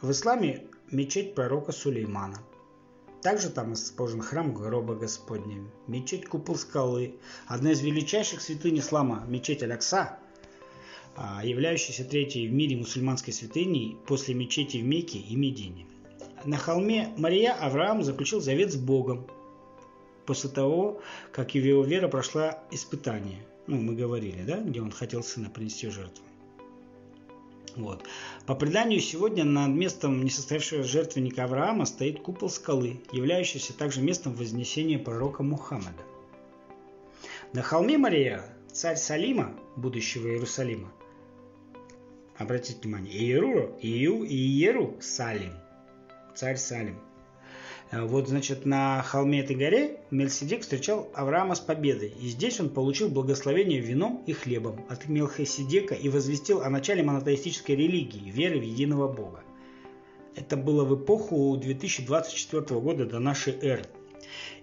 в 0.00 0.10
исламе 0.10 0.64
мечеть 0.90 1.36
пророка 1.36 1.70
Сулеймана. 1.70 2.38
Также 3.22 3.50
там 3.50 3.72
расположен 3.72 4.22
храм 4.22 4.52
гроба 4.52 4.94
Господня, 4.94 5.62
мечеть 5.86 6.26
Купол 6.26 6.56
Скалы, 6.56 7.14
одна 7.46 7.70
из 7.72 7.82
величайших 7.82 8.40
святынь 8.40 8.78
ислама, 8.80 9.24
мечеть 9.28 9.62
Алякса, 9.62 10.18
а, 11.16 11.44
являющаяся 11.44 12.04
третьей 12.04 12.48
в 12.48 12.52
мире 12.52 12.76
мусульманской 12.76 13.32
святыней 13.32 13.96
после 14.08 14.34
мечети 14.34 14.78
в 14.78 14.84
Мекке 14.84 15.18
и 15.18 15.36
Медине. 15.36 15.86
На 16.44 16.56
холме 16.56 17.12
Мария 17.18 17.52
Авраам 17.52 18.02
заключил 18.02 18.40
завет 18.40 18.72
с 18.72 18.76
Богом 18.76 19.26
после 20.24 20.48
того, 20.48 21.00
как 21.32 21.54
его 21.54 21.84
вера 21.84 22.08
прошла 22.08 22.62
испытание. 22.70 23.44
Ну, 23.66 23.76
мы 23.76 23.94
говорили, 23.94 24.42
да, 24.42 24.58
где 24.58 24.80
он 24.80 24.90
хотел 24.90 25.22
сына 25.22 25.50
принести 25.50 25.90
жертву. 25.90 26.24
Вот. 27.76 28.04
По 28.46 28.54
преданию, 28.54 29.00
сегодня 29.00 29.44
над 29.44 29.70
местом 29.70 30.24
несостоявшего 30.24 30.82
жертвенника 30.82 31.44
Авраама 31.44 31.84
стоит 31.84 32.20
купол 32.20 32.48
скалы, 32.48 33.00
являющийся 33.12 33.76
также 33.76 34.00
местом 34.00 34.32
вознесения 34.32 34.98
пророка 34.98 35.42
Мухаммада. 35.42 36.02
На 37.52 37.62
холме 37.62 37.98
Мария 37.98 38.44
царь 38.72 38.96
Салима, 38.96 39.54
будущего 39.76 40.28
Иерусалима, 40.28 40.90
обратите 42.38 42.80
внимание, 42.80 43.14
Иеру, 43.14 43.78
Ию, 43.82 44.24
Иеру 44.24 44.96
Салим– 45.00 45.52
царь 46.40 46.56
Салим. 46.56 46.98
Э, 47.90 48.02
вот, 48.02 48.28
значит, 48.28 48.64
на 48.64 49.02
холме 49.02 49.40
этой 49.40 49.56
горе 49.56 50.00
Мельсидек 50.10 50.62
встречал 50.62 51.10
Авраама 51.12 51.54
с 51.54 51.60
победой, 51.60 52.14
и 52.18 52.28
здесь 52.28 52.58
он 52.60 52.70
получил 52.70 53.10
благословение 53.10 53.80
вином 53.80 54.24
и 54.26 54.32
хлебом 54.32 54.86
от 54.88 55.06
Мелхиседека 55.06 55.94
и 55.94 56.08
возвестил 56.08 56.62
о 56.62 56.70
начале 56.70 57.02
монотеистической 57.02 57.76
религии, 57.76 58.30
веры 58.30 58.58
в 58.58 58.62
единого 58.62 59.06
Бога. 59.12 59.42
Это 60.34 60.56
было 60.56 60.84
в 60.84 61.04
эпоху 61.04 61.58
2024 61.58 62.80
года 62.80 63.04
до 63.04 63.18
нашей 63.18 63.52
эры. 63.60 63.84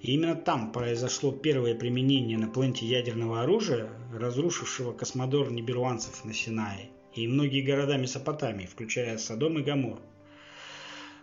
И 0.01 0.13
именно 0.13 0.35
там 0.35 0.71
произошло 0.71 1.31
первое 1.31 1.75
применение 1.75 2.39
на 2.39 2.47
планете 2.47 2.87
ядерного 2.87 3.43
оружия, 3.43 3.89
разрушившего 4.11 4.93
космодор 4.93 5.51
ниберуанцев 5.51 6.25
на 6.25 6.33
Синае 6.33 6.89
и 7.13 7.27
многие 7.27 7.61
города 7.61 7.97
Месопотамии, 7.97 8.67
включая 8.67 9.17
Содом 9.17 9.57
и 9.57 9.63
Гамор. 9.63 9.99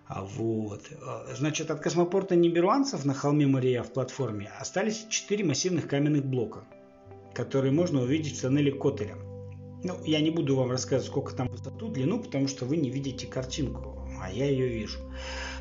А 0.07 0.23
вот. 0.23 0.83
Значит, 1.35 1.71
от 1.71 1.81
космопорта 1.81 2.37
ниберуанцев 2.37 3.05
на 3.05 3.15
холме 3.15 3.47
Мария 3.47 3.83
в 3.83 3.93
платформе 3.93 4.51
остались 4.61 5.07
четыре 5.09 5.45
массивных 5.45 5.89
каменных 5.89 6.25
блока, 6.25 6.65
которые 7.33 7.73
можно 7.73 8.03
увидеть 8.03 8.37
в 8.37 8.43
тоннеле 8.43 8.73
Котеля. 8.73 9.17
Ну, 9.83 10.03
я 10.05 10.21
не 10.21 10.31
буду 10.31 10.57
вам 10.57 10.71
рассказывать, 10.71 11.11
сколько 11.11 11.35
там 11.35 11.49
высоту, 11.49 11.89
длину, 11.89 12.19
потому 12.19 12.49
что 12.49 12.65
вы 12.65 12.77
не 12.79 12.91
видите 12.91 13.27
картинку, 13.27 14.09
а 14.21 14.31
я 14.31 14.47
ее 14.47 14.69
вижу. 14.69 14.99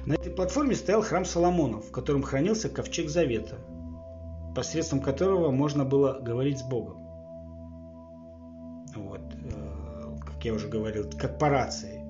На 0.05 0.13
этой 0.13 0.31
платформе 0.31 0.75
стоял 0.75 1.01
храм 1.01 1.25
Соломонов, 1.25 1.87
в 1.87 1.91
котором 1.91 2.23
хранился 2.23 2.69
ковчег 2.69 3.09
Завета, 3.09 3.57
посредством 4.55 5.01
которого 5.01 5.51
можно 5.51 5.83
было 5.83 6.19
говорить 6.21 6.59
с 6.59 6.63
Богом. 6.63 7.03
Вот, 8.95 9.21
э, 9.33 10.15
как 10.25 10.45
я 10.45 10.53
уже 10.53 10.67
говорил, 10.67 11.09
корпорации. 11.09 12.03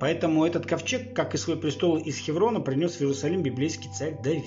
Поэтому 0.00 0.44
этот 0.44 0.66
ковчег, 0.66 1.14
как 1.14 1.34
и 1.34 1.38
свой 1.38 1.58
престол 1.58 1.98
из 1.98 2.16
Хеврона, 2.16 2.60
принес 2.60 2.96
в 2.96 3.00
Иерусалим 3.02 3.42
библейский 3.42 3.90
царь 3.92 4.16
Давид. 4.22 4.44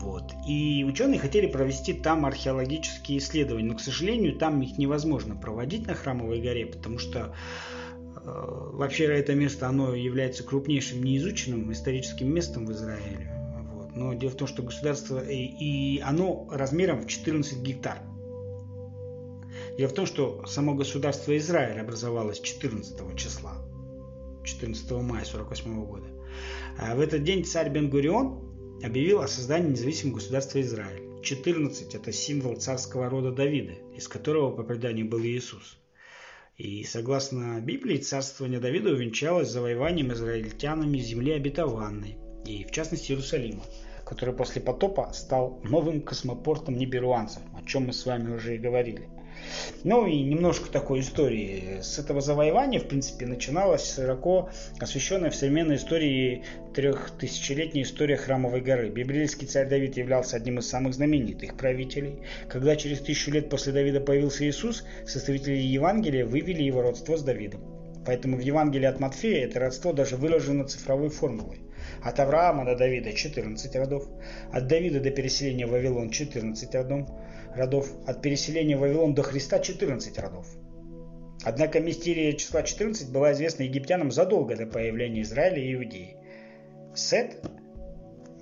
Вот. 0.00 0.32
И 0.48 0.84
ученые 0.88 1.20
хотели 1.20 1.46
провести 1.46 1.92
там 1.92 2.24
археологические 2.24 3.18
исследования, 3.18 3.68
но, 3.68 3.76
к 3.76 3.80
сожалению, 3.80 4.36
там 4.36 4.62
их 4.62 4.78
невозможно 4.78 5.36
проводить 5.36 5.86
на 5.86 5.94
Храмовой 5.94 6.40
горе, 6.40 6.64
потому 6.64 6.98
что 6.98 7.34
Э, 8.22 8.70
вообще 8.72 9.04
это 9.04 9.34
место, 9.34 9.68
оно 9.68 9.94
является 9.94 10.42
крупнейшим 10.42 11.02
неизученным 11.02 11.72
историческим 11.72 12.32
местом 12.32 12.66
в 12.66 12.72
Израиле. 12.72 13.32
Вот. 13.72 13.96
Но 13.96 14.14
дело 14.14 14.30
в 14.30 14.36
том, 14.36 14.46
что 14.48 14.62
государство, 14.62 15.20
и, 15.24 15.36
и 15.36 16.00
оно 16.00 16.46
размером 16.50 17.02
в 17.02 17.06
14 17.06 17.58
гектар. 17.58 17.98
Дело 19.78 19.88
в 19.88 19.94
том, 19.94 20.06
что 20.06 20.44
само 20.46 20.74
государство 20.74 21.36
Израиль 21.36 21.80
образовалось 21.80 22.40
14 22.40 23.16
числа, 23.16 23.54
14 24.44 24.90
мая 25.02 25.24
48 25.24 25.84
года. 25.84 26.06
А 26.78 26.94
в 26.94 27.00
этот 27.00 27.24
день 27.24 27.44
царь 27.44 27.70
Бен-Гурион 27.70 28.80
объявил 28.82 29.20
о 29.20 29.28
создании 29.28 29.70
независимого 29.70 30.16
государства 30.16 30.60
Израиль. 30.60 31.22
14– 31.22 31.94
это 31.96 32.12
символ 32.12 32.56
царского 32.56 33.10
рода 33.10 33.30
Давида, 33.30 33.74
из 33.94 34.08
которого 34.08 34.56
по 34.56 34.62
преданию 34.62 35.06
был 35.06 35.20
Иисус. 35.20 35.78
И 36.56 36.84
согласно 36.84 37.60
Библии, 37.60 37.98
царствование 37.98 38.60
Давида 38.60 38.92
увенчалось 38.92 39.50
завоеванием 39.50 40.12
израильтянами 40.12 40.98
земли 40.98 41.32
обетованной, 41.32 42.16
и 42.46 42.64
в 42.64 42.70
частности 42.70 43.12
Иерусалима, 43.12 43.64
который 44.06 44.34
после 44.34 44.62
потопа 44.62 45.12
стал 45.12 45.60
новым 45.64 46.00
космопортом 46.00 46.76
неберуанцев, 46.76 47.42
о 47.54 47.62
чем 47.66 47.86
мы 47.86 47.92
с 47.92 48.06
вами 48.06 48.34
уже 48.34 48.56
и 48.56 48.58
говорили– 48.58 49.08
ну 49.84 50.06
и 50.06 50.20
немножко 50.22 50.70
такой 50.70 51.00
истории. 51.00 51.80
С 51.82 51.98
этого 51.98 52.20
завоевания, 52.20 52.80
в 52.80 52.88
принципе, 52.88 53.26
начиналась 53.26 53.94
широко 53.94 54.50
освещенная 54.78 55.30
в 55.30 55.34
современной 55.34 55.76
истории 55.76 56.44
трехтысячелетняя 56.74 57.84
история 57.84 58.16
Храмовой 58.16 58.60
горы. 58.60 58.90
Библейский 58.90 59.46
царь 59.46 59.68
Давид 59.68 59.96
являлся 59.96 60.36
одним 60.36 60.58
из 60.58 60.68
самых 60.68 60.94
знаменитых 60.94 61.56
правителей. 61.56 62.20
Когда 62.48 62.76
через 62.76 63.00
тысячу 63.00 63.30
лет 63.30 63.48
после 63.48 63.72
Давида 63.72 64.00
появился 64.00 64.48
Иисус, 64.48 64.84
составители 65.06 65.56
Евангелия 65.56 66.26
вывели 66.26 66.62
его 66.62 66.82
родство 66.82 67.16
с 67.16 67.22
Давидом. 67.22 67.62
Поэтому 68.04 68.36
в 68.36 68.40
Евангелии 68.40 68.86
от 68.86 68.98
Матфея 68.98 69.46
это 69.46 69.60
родство 69.60 69.92
даже 69.92 70.16
выражено 70.16 70.64
цифровой 70.64 71.10
формулой. 71.10 71.60
От 72.02 72.18
Авраама 72.18 72.64
до 72.64 72.76
Давида 72.76 73.12
14 73.12 73.76
родов, 73.76 74.08
от 74.52 74.66
Давида 74.66 75.00
до 75.00 75.10
переселения 75.10 75.66
в 75.66 75.70
Вавилон 75.70 76.10
14 76.10 76.74
родов, 76.74 77.08
родов, 77.54 77.90
от 78.06 78.22
переселения 78.22 78.76
в 78.76 78.80
Вавилон 78.80 79.14
до 79.14 79.22
Христа 79.22 79.58
14 79.58 80.18
родов. 80.18 80.46
Однако 81.42 81.80
мистерия 81.80 82.34
числа 82.34 82.62
14 82.62 83.10
была 83.10 83.32
известна 83.32 83.62
египтянам 83.62 84.10
задолго 84.10 84.56
до 84.56 84.66
появления 84.66 85.22
Израиля 85.22 85.58
и 85.58 85.74
Иудеи. 85.74 86.16
Сет, 86.94 87.42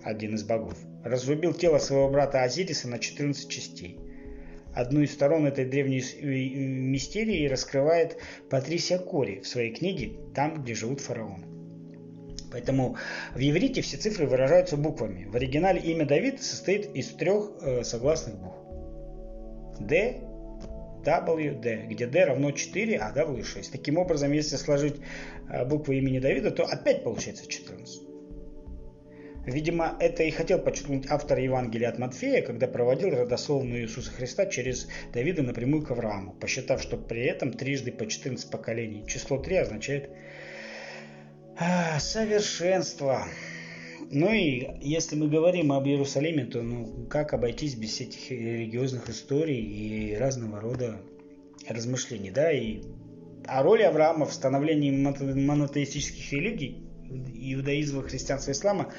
один 0.03 0.35
из 0.35 0.42
богов, 0.42 0.77
разрубил 1.05 1.53
тело 1.53 1.79
своего 1.79 2.09
брата 2.09 2.42
Азириса 2.42 2.88
на 2.88 2.99
14 2.99 3.49
частей. 3.49 3.99
Одну 4.75 5.01
из 5.01 5.12
сторон 5.12 5.47
этой 5.47 5.64
древней 5.64 6.03
мистерии 6.21 7.49
раскрывает 7.49 8.18
Патрисия 8.51 8.99
Кори 8.99 9.40
в 9.40 9.49
своей 9.49 9.73
книге 9.73 10.12
«Там, 10.35 10.62
где 10.62 10.75
живут 10.75 11.01
фараоны». 11.01 11.47
Поэтому 12.51 12.97
в 13.35 13.38
иврите 13.38 13.83
все 13.83 13.97
цифры 13.97 14.27
выражаются 14.27 14.77
буквами. 14.77 15.25
В 15.25 15.37
оригинале 15.37 15.81
имя 15.81 16.07
Давид 16.07 16.42
состоит 16.42 16.94
из 16.94 17.09
трех 17.09 17.51
э, 17.61 17.85
согласных 17.85 18.38
букв. 18.38 18.67
D, 19.81 20.21
W, 21.05 21.61
D, 21.61 21.87
где 21.88 22.07
D 22.07 22.25
равно 22.25 22.51
4, 22.51 22.99
а 22.99 23.12
W 23.12 23.45
6. 23.45 23.73
Таким 23.73 23.99
образом, 23.99 24.33
если 24.33 24.57
сложить 24.57 24.97
э, 25.49 25.64
буквы 25.64 25.99
имени 25.99 26.19
Давида, 26.19 26.51
то 26.51 26.64
опять 26.64 27.05
получается 27.05 27.49
14. 27.49 28.09
Видимо, 29.47 29.97
это 29.99 30.25
и 30.25 30.31
хотел 30.31 30.59
подчеркнуть 30.59 31.07
автор 31.09 31.38
Евангелия 31.38 31.88
от 31.88 31.99
Матфея, 31.99 32.43
когда 32.43 32.67
проводил 32.67 33.11
родословную 33.11 33.83
Иисуса 33.83 34.11
Христа 34.11 34.45
через 34.45 34.88
Давида 35.14 35.43
напрямую 35.43 35.87
к 35.87 35.91
Аврааму, 35.91 36.35
посчитав, 36.35 36.83
что 36.83 36.99
при 36.99 37.25
этом 37.25 37.53
трижды 37.53 37.91
по 37.91 38.07
14 38.07 38.51
поколений. 38.51 39.07
Число 39.07 39.38
3 39.38 39.57
означает 39.57 40.11
а, 41.59 41.99
совершенство. 41.99 43.27
Ну 44.11 44.33
и 44.33 44.66
если 44.81 45.16
мы 45.16 45.29
говорим 45.29 45.71
об 45.71 45.87
Иерусалиме, 45.87 46.47
то 46.47 46.62
ну, 46.62 47.07
как 47.11 47.35
обойтись 47.35 47.75
без 47.75 48.01
этих 48.01 48.31
религиозных 48.31 49.11
историй 49.11 49.61
и 49.61 50.16
разного 50.16 50.61
рода 50.61 50.97
размышлений, 51.68 52.31
да, 52.31 52.51
и 52.51 52.83
о 53.47 53.62
роли 53.62 53.83
Авраама 53.83 54.25
в 54.25 54.33
становлении 54.33 54.90
монотеистических 54.90 56.33
религий, 56.33 56.87
иудаизма, 57.11 58.03
христианства, 58.03 58.53
ислама, 58.53 58.92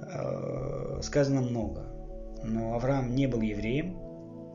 э, 0.00 1.00
сказано 1.02 1.42
много. 1.42 1.88
Но 2.42 2.74
Авраам 2.74 3.14
не 3.14 3.26
был 3.26 3.42
евреем, 3.42 3.98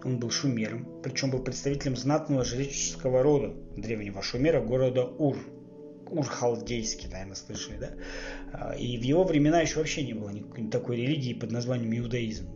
он 0.03 0.17
был 0.17 0.31
шумером, 0.31 1.01
причем 1.03 1.29
был 1.29 1.43
представителем 1.43 1.95
знатного 1.95 2.43
жреческого 2.43 3.21
рода 3.21 3.53
древнего 3.75 4.23
шумера 4.23 4.59
города 4.59 5.05
Ур– 5.05 5.37
Урхалдейский, 6.11 7.09
наверное, 7.09 7.35
слышали, 7.35 7.77
да? 7.77 7.89
А, 8.53 8.75
и 8.75 8.97
в 8.97 9.01
его 9.01 9.23
времена 9.23 9.61
еще 9.61 9.79
вообще 9.79 10.03
не 10.03 10.13
было 10.13 10.29
никакой 10.29 10.69
такой 10.69 10.97
религии 10.97 11.33
под 11.33 11.51
названием 11.51 11.97
иудаизм. 11.97 12.49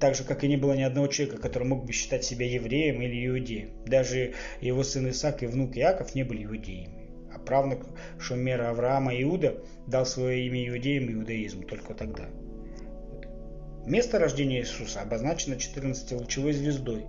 Так 0.00 0.14
же, 0.14 0.24
как 0.24 0.44
и 0.44 0.48
не 0.48 0.56
было 0.56 0.74
ни 0.74 0.82
одного 0.82 1.06
человека, 1.06 1.40
который 1.40 1.66
мог 1.66 1.86
бы 1.86 1.92
считать 1.92 2.24
себя 2.24 2.46
евреем 2.46 3.00
или 3.00 3.26
иудеем. 3.26 3.70
Даже 3.86 4.34
его 4.60 4.82
сын 4.82 5.08
Исаак 5.08 5.42
и 5.42 5.46
внук 5.46 5.76
Иаков 5.76 6.14
не 6.14 6.24
были 6.24 6.44
иудеями. 6.44 7.10
А 7.32 7.38
правнук 7.38 7.86
Шумера 8.18 8.70
Авраама 8.70 9.14
Иуда 9.22 9.62
дал 9.86 10.04
свое 10.04 10.46
имя 10.46 10.68
иудеям 10.68 11.08
и 11.08 11.14
иудаизму 11.14 11.62
только 11.62 11.94
тогда. 11.94 12.28
Место 13.86 14.18
рождения 14.18 14.60
Иисуса 14.60 15.02
обозначено 15.02 15.54
14-лучевой 15.54 16.52
звездой. 16.52 17.06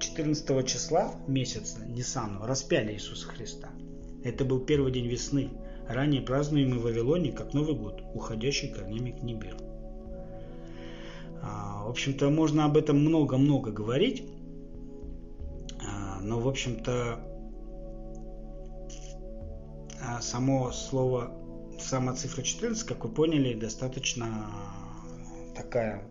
14 0.00 0.66
числа 0.66 1.14
месяца 1.26 1.84
Нисану 1.86 2.46
распяли 2.46 2.92
Иисуса 2.92 3.26
Христа. 3.28 3.70
Это 4.24 4.44
был 4.44 4.60
первый 4.60 4.92
день 4.92 5.06
весны, 5.06 5.50
ранее 5.88 6.22
празднуемый 6.22 6.78
в 6.78 6.82
Вавилоне 6.82 7.32
как 7.32 7.54
Новый 7.54 7.74
год, 7.74 8.02
уходящий 8.14 8.68
корнями 8.68 9.12
к 9.12 9.22
Нибиру. 9.22 9.58
А, 11.40 11.84
в 11.84 11.90
общем-то, 11.90 12.30
можно 12.30 12.64
об 12.64 12.76
этом 12.76 12.98
много-много 12.98 13.70
говорить, 13.70 14.24
а, 15.80 16.20
но, 16.20 16.40
в 16.40 16.48
общем-то, 16.48 17.20
а, 20.02 20.20
само 20.20 20.72
слово, 20.72 21.32
сама 21.78 22.14
цифра 22.14 22.42
14, 22.42 22.84
как 22.86 23.04
вы 23.04 23.10
поняли, 23.10 23.54
достаточно 23.54 24.46
такая, 25.54 26.02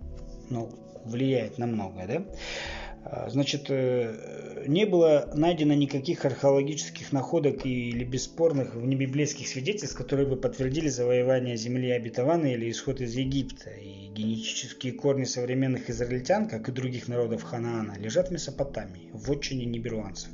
ну, 0.49 0.69
влияет 1.03 1.57
на 1.57 1.67
многое, 1.67 2.07
да? 2.07 3.29
Значит, 3.29 3.67
э, 3.69 4.46
не 4.67 4.85
было 4.85 5.29
найдено 5.33 5.73
никаких 5.73 6.25
археологических 6.25 7.11
находок 7.11 7.65
или 7.65 8.03
бесспорных 8.03 8.75
внебиблейских 8.75 9.47
свидетельств, 9.47 9.97
которые 9.97 10.27
бы 10.27 10.35
подтвердили 10.35 10.89
завоевание 10.89 11.57
земли 11.57 11.91
обетованной 11.91 12.53
или 12.53 12.69
исход 12.69 13.01
из 13.01 13.15
Египта. 13.15 13.69
И 13.69 14.07
генетические 14.09 14.93
корни 14.93 15.23
современных 15.23 15.89
израильтян, 15.89 16.47
как 16.47 16.69
и 16.69 16.71
других 16.71 17.07
народов 17.07 17.43
Ханаана, 17.43 17.95
лежат 17.97 18.29
в 18.29 18.31
Месопотамии, 18.31 19.09
в 19.13 19.31
отчине 19.31 19.65
неберуанцев. 19.65 20.29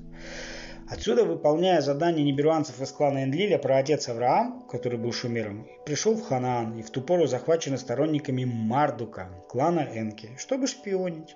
Отсюда, 0.89 1.24
выполняя 1.24 1.82
задание 1.82 2.26
неберуанцев 2.26 2.82
из 2.82 2.91
клана 2.91 3.24
Энлиля, 3.24 3.58
про 3.58 3.78
отец 3.78 4.10
Авраам, 4.10 4.67
который 4.69 5.00
был 5.00 5.13
шумером, 5.13 5.65
пришел 5.86 6.15
в 6.15 6.24
Ханаан 6.24 6.78
и 6.78 6.82
в 6.84 6.89
ту 6.89 7.02
пору 7.02 7.26
захвачен 7.26 7.78
сторонниками 7.78 8.43
Мардука, 8.43 9.30
клана 9.48 9.88
Энки, 9.93 10.32
чтобы 10.38 10.67
шпионить. 10.67 11.36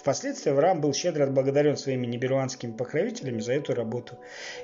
Впоследствии 0.00 0.50
Авраам 0.50 0.80
был 0.80 0.92
щедро 0.92 1.24
отблагодарен 1.24 1.76
своими 1.76 2.06
неберуанскими 2.06 2.72
покровителями 2.72 3.40
за 3.40 3.52
эту 3.54 3.74
работу 3.74 4.18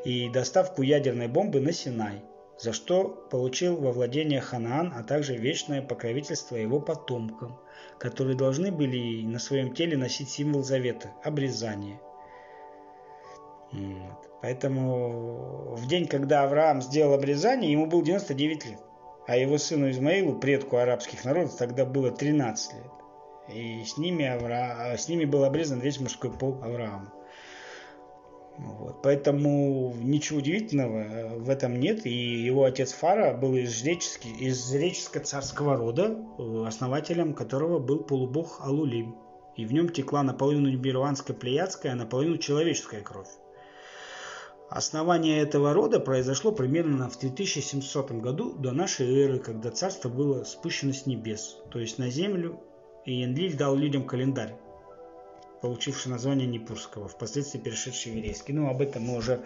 и 0.05 0.29
доставку 0.29 0.83
ядерной 0.83 1.29
бомбы 1.29 1.61
на 1.61 1.73
Синай, 1.73 2.23
за 2.59 2.73
что 2.73 3.05
получил 3.31 3.77
во 3.77 3.93
владение 3.93 4.41
Ханаан, 4.41 4.93
а 4.95 5.03
также 5.03 5.37
вечное 5.37 5.83
покровительство 5.83 6.57
его 6.57 6.81
потомкам, 6.81 7.59
которые 7.99 8.37
должны 8.37 8.71
были 8.73 9.23
на 9.25 9.39
своем 9.39 9.73
теле 9.73 9.97
носить 9.97 10.31
символ 10.31 10.63
завета– 10.63 11.13
обрезание. 11.25 12.01
Поэтому 14.43 15.75
в 15.77 15.87
день, 15.87 16.07
когда 16.07 16.43
Авраам 16.43 16.83
сделал 16.83 17.15
обрезание, 17.15 17.71
ему 17.71 17.87
было 17.87 18.03
99 18.03 18.67
лет, 18.67 18.81
а 19.27 19.37
его 19.37 19.59
сыну 19.59 19.91
Измаилу, 19.91 20.39
предку 20.39 20.77
арабских 20.79 21.25
народов, 21.25 21.57
тогда 21.57 21.85
было 21.85 22.11
13 22.11 22.75
лет. 22.75 23.00
И 23.55 23.85
с 23.85 23.97
ними, 23.99 24.25
Авра... 24.25 24.97
с 24.97 25.09
ними 25.09 25.25
был 25.25 25.45
обрезан 25.45 25.81
весь 25.81 26.01
мужской 26.01 26.31
пол 26.31 26.59
Авраама. 26.63 27.13
Вот. 28.59 29.03
Поэтому 29.03 29.95
ничего 30.01 30.39
удивительного 30.39 31.39
в 31.39 31.49
этом 31.49 31.81
нет. 31.81 32.05
И 32.05 32.45
его 32.45 32.65
отец 32.65 32.93
Фара 32.93 33.35
был 33.35 33.55
из, 33.55 33.83
из 33.85 34.73
жреческо-царского 34.73 35.77
рода, 35.77 36.19
э, 36.39 36.65
основателем 36.67 37.35
которого 37.35 37.79
был 37.79 38.01
полубог 38.01 38.59
Алулим. 38.61 39.17
И 39.57 39.65
в 39.65 39.73
нем 39.73 39.89
текла 39.89 40.23
наполовину 40.23 40.69
нибирванская 40.69 41.37
плеядская, 41.37 41.93
а 41.93 41.97
наполовину 41.97 42.37
человеческая 42.39 43.01
кровь. 43.01 43.29
Основание 44.71 45.41
этого 45.41 45.73
рода 45.73 45.99
произошло 45.99 46.53
примерно 46.53 47.11
в 47.11 47.17
3700 47.17 48.13
году 48.13 48.53
до 48.53 48.71
нашей 48.71 49.23
эры, 49.23 49.41
когда 49.41 49.73
царство 49.73 50.09
было 50.09 50.45
спущено 50.45 50.93
с 50.93 51.07
небес, 51.07 51.59
то 51.73 51.81
есть 51.81 51.99
на 51.99 52.09
землю, 52.09 52.61
и 53.05 53.25
Энлиль 53.25 53.57
дал 53.57 53.77
людям 53.77 54.05
календарь 54.05 54.55
получивший 55.61 56.09
название 56.09 56.47
Непурского, 56.47 57.09
впоследствии 57.09 57.59
перешедший 57.59 58.13
в 58.13 58.17
еврейский. 58.17 58.53
Ну, 58.53 58.69
об 58.69 58.81
этом 58.81 59.05
мы 59.05 59.17
уже, 59.17 59.41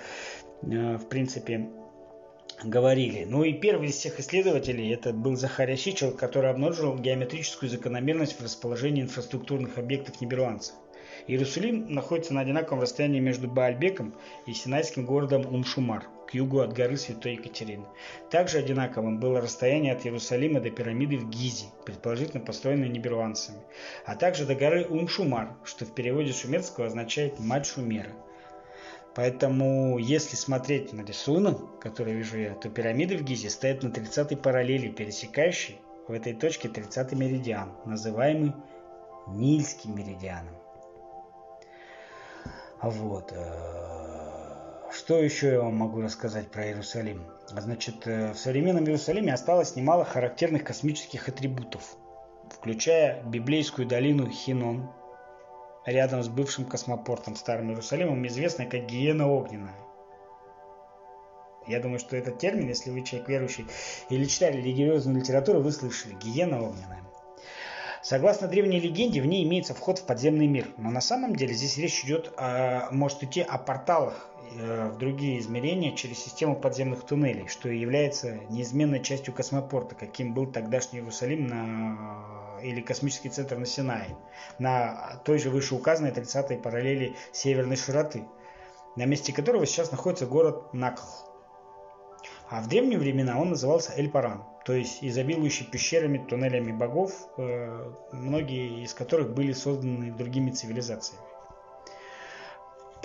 э, 0.62 0.96
в 0.96 1.08
принципе, 1.08 1.68
говорили. 2.62 3.24
Ну 3.24 3.42
и 3.42 3.52
первый 3.52 3.88
из 3.88 3.96
всех 3.96 4.20
исследователей 4.20 4.92
это 4.92 5.12
был 5.12 5.36
Захария 5.36 5.76
Щичел, 5.76 6.12
который 6.12 6.50
обнаружил 6.50 6.96
геометрическую 6.96 7.68
закономерность 7.68 8.38
в 8.38 8.42
расположении 8.42 9.02
инфраструктурных 9.02 9.78
объектов 9.78 10.20
ниберуанцев. 10.20 10.74
Иерусалим 11.26 11.86
находится 11.92 12.34
на 12.34 12.42
одинаковом 12.42 12.82
расстоянии 12.82 13.20
между 13.20 13.48
Баальбеком 13.48 14.14
и 14.46 14.52
синайским 14.52 15.06
городом 15.06 15.46
Умшумар 15.46 16.04
к 16.26 16.34
югу 16.34 16.60
от 16.60 16.74
горы 16.74 16.98
Святой 16.98 17.34
Екатерины. 17.34 17.86
Также 18.30 18.58
одинаковым 18.58 19.20
было 19.20 19.40
расстояние 19.40 19.94
от 19.94 20.04
Иерусалима 20.04 20.60
до 20.60 20.70
пирамиды 20.70 21.16
в 21.16 21.30
Гизе, 21.30 21.66
предположительно 21.86 22.44
построенной 22.44 22.90
ниберванцами, 22.90 23.58
а 24.04 24.16
также 24.16 24.44
до 24.44 24.54
горы 24.54 24.84
Умшумар, 24.84 25.56
что 25.64 25.86
в 25.86 25.94
переводе 25.94 26.32
шумерского 26.32 26.86
означает 26.86 27.40
«мать 27.40 27.66
Шумера». 27.66 28.12
Поэтому, 29.14 29.96
если 29.98 30.34
смотреть 30.34 30.92
на 30.92 31.02
рисунок, 31.02 31.78
который 31.78 32.14
вижу 32.14 32.36
я, 32.36 32.54
то 32.54 32.68
пирамиды 32.68 33.16
в 33.16 33.22
Гизе 33.22 33.48
стоят 33.48 33.82
на 33.82 33.88
30-й 33.88 34.36
параллели, 34.36 34.88
пересекающей 34.88 35.78
в 36.08 36.12
этой 36.12 36.34
точке 36.34 36.68
30-й 36.68 37.14
меридиан, 37.16 37.70
называемый 37.86 38.52
Нильским 39.28 39.96
меридианом. 39.96 40.63
Вот. 42.82 43.32
Э, 43.34 44.90
что 44.92 45.18
еще 45.18 45.52
я 45.52 45.60
вам 45.60 45.76
могу 45.76 46.00
рассказать 46.00 46.50
про 46.50 46.66
Иерусалим? 46.66 47.22
Значит, 47.48 48.06
э, 48.06 48.32
в 48.32 48.38
современном 48.38 48.84
Иерусалиме 48.84 49.32
осталось 49.32 49.76
немало 49.76 50.04
характерных 50.04 50.64
космических 50.64 51.28
атрибутов, 51.28 51.96
включая 52.50 53.22
библейскую 53.22 53.86
долину 53.86 54.28
Хинон, 54.30 54.90
рядом 55.86 56.22
с 56.22 56.28
бывшим 56.28 56.64
космопортом 56.64 57.36
Старым 57.36 57.70
Иерусалимом, 57.70 58.26
известной 58.26 58.66
как 58.66 58.86
Гиена 58.86 59.28
Огненная. 59.28 59.74
Я 61.66 61.80
думаю, 61.80 61.98
что 61.98 62.16
этот 62.16 62.38
термин, 62.38 62.68
если 62.68 62.90
вы 62.90 63.02
человек 63.02 63.28
верующий 63.28 63.66
или 64.10 64.24
читали 64.24 64.58
религиозную 64.58 65.20
литературу, 65.20 65.60
вы 65.60 65.72
слышали. 65.72 66.14
Гиена 66.14 66.62
Огненная. 66.62 67.03
Согласно 68.04 68.48
древней 68.48 68.80
легенде, 68.80 69.22
в 69.22 69.26
ней 69.26 69.44
имеется 69.44 69.72
вход 69.72 69.98
в 69.98 70.04
подземный 70.04 70.46
мир. 70.46 70.68
Но 70.76 70.90
на 70.90 71.00
самом 71.00 71.34
деле 71.34 71.54
здесь 71.54 71.78
речь 71.78 72.04
идет, 72.04 72.34
о, 72.36 72.88
может 72.90 73.22
идти 73.22 73.40
о 73.40 73.56
порталах 73.56 74.28
э, 74.58 74.90
в 74.90 74.98
другие 74.98 75.38
измерения 75.38 75.96
через 75.96 76.18
систему 76.18 76.54
подземных 76.54 77.06
туннелей, 77.06 77.48
что 77.48 77.70
и 77.70 77.78
является 77.78 78.40
неизменной 78.50 79.02
частью 79.02 79.32
космопорта, 79.32 79.94
каким 79.94 80.34
был 80.34 80.46
тогдашний 80.46 80.98
Иерусалим 80.98 81.46
на, 81.46 82.60
или 82.62 82.82
космический 82.82 83.30
центр 83.30 83.56
на 83.56 83.64
Синае, 83.64 84.14
на 84.58 85.22
той 85.24 85.38
же 85.38 85.48
вышеуказанной 85.48 86.10
30-й 86.10 86.58
параллели 86.58 87.16
северной 87.32 87.76
широты, 87.76 88.26
на 88.96 89.06
месте 89.06 89.32
которого 89.32 89.64
сейчас 89.64 89.90
находится 89.90 90.26
город 90.26 90.74
Накл. 90.74 91.33
А 92.48 92.60
в 92.60 92.68
древние 92.68 92.98
времена 92.98 93.40
он 93.40 93.50
назывался 93.50 93.92
Эль-Паран, 93.96 94.44
то 94.64 94.74
есть 94.74 94.98
изобилующий 95.02 95.66
пещерами, 95.66 96.18
туннелями 96.18 96.72
богов, 96.72 97.12
э, 97.36 97.92
многие 98.12 98.84
из 98.84 98.92
которых 98.94 99.34
были 99.34 99.52
созданы 99.52 100.12
другими 100.12 100.50
цивилизациями. 100.50 101.22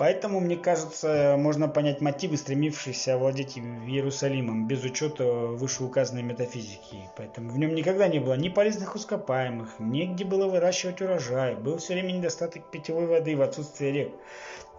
Поэтому, 0.00 0.40
мне 0.40 0.56
кажется, 0.56 1.36
можно 1.38 1.68
понять 1.68 2.00
мотивы, 2.00 2.38
стремившиеся 2.38 3.16
овладеть 3.16 3.58
Иерусалимом, 3.58 4.66
без 4.66 4.82
учета 4.82 5.24
вышеуказанной 5.24 6.22
метафизики. 6.22 6.96
Поэтому 7.18 7.50
в 7.50 7.58
нем 7.58 7.74
никогда 7.74 8.08
не 8.08 8.18
было 8.18 8.32
ни 8.32 8.48
полезных 8.48 8.96
ископаемых, 8.96 9.78
негде 9.78 10.24
было 10.24 10.48
выращивать 10.48 11.02
урожай, 11.02 11.54
был 11.54 11.76
все 11.76 11.92
время 11.92 12.12
недостаток 12.12 12.70
питьевой 12.70 13.08
воды 13.08 13.36
в 13.36 13.42
отсутствие 13.42 13.92
рек. 13.92 14.12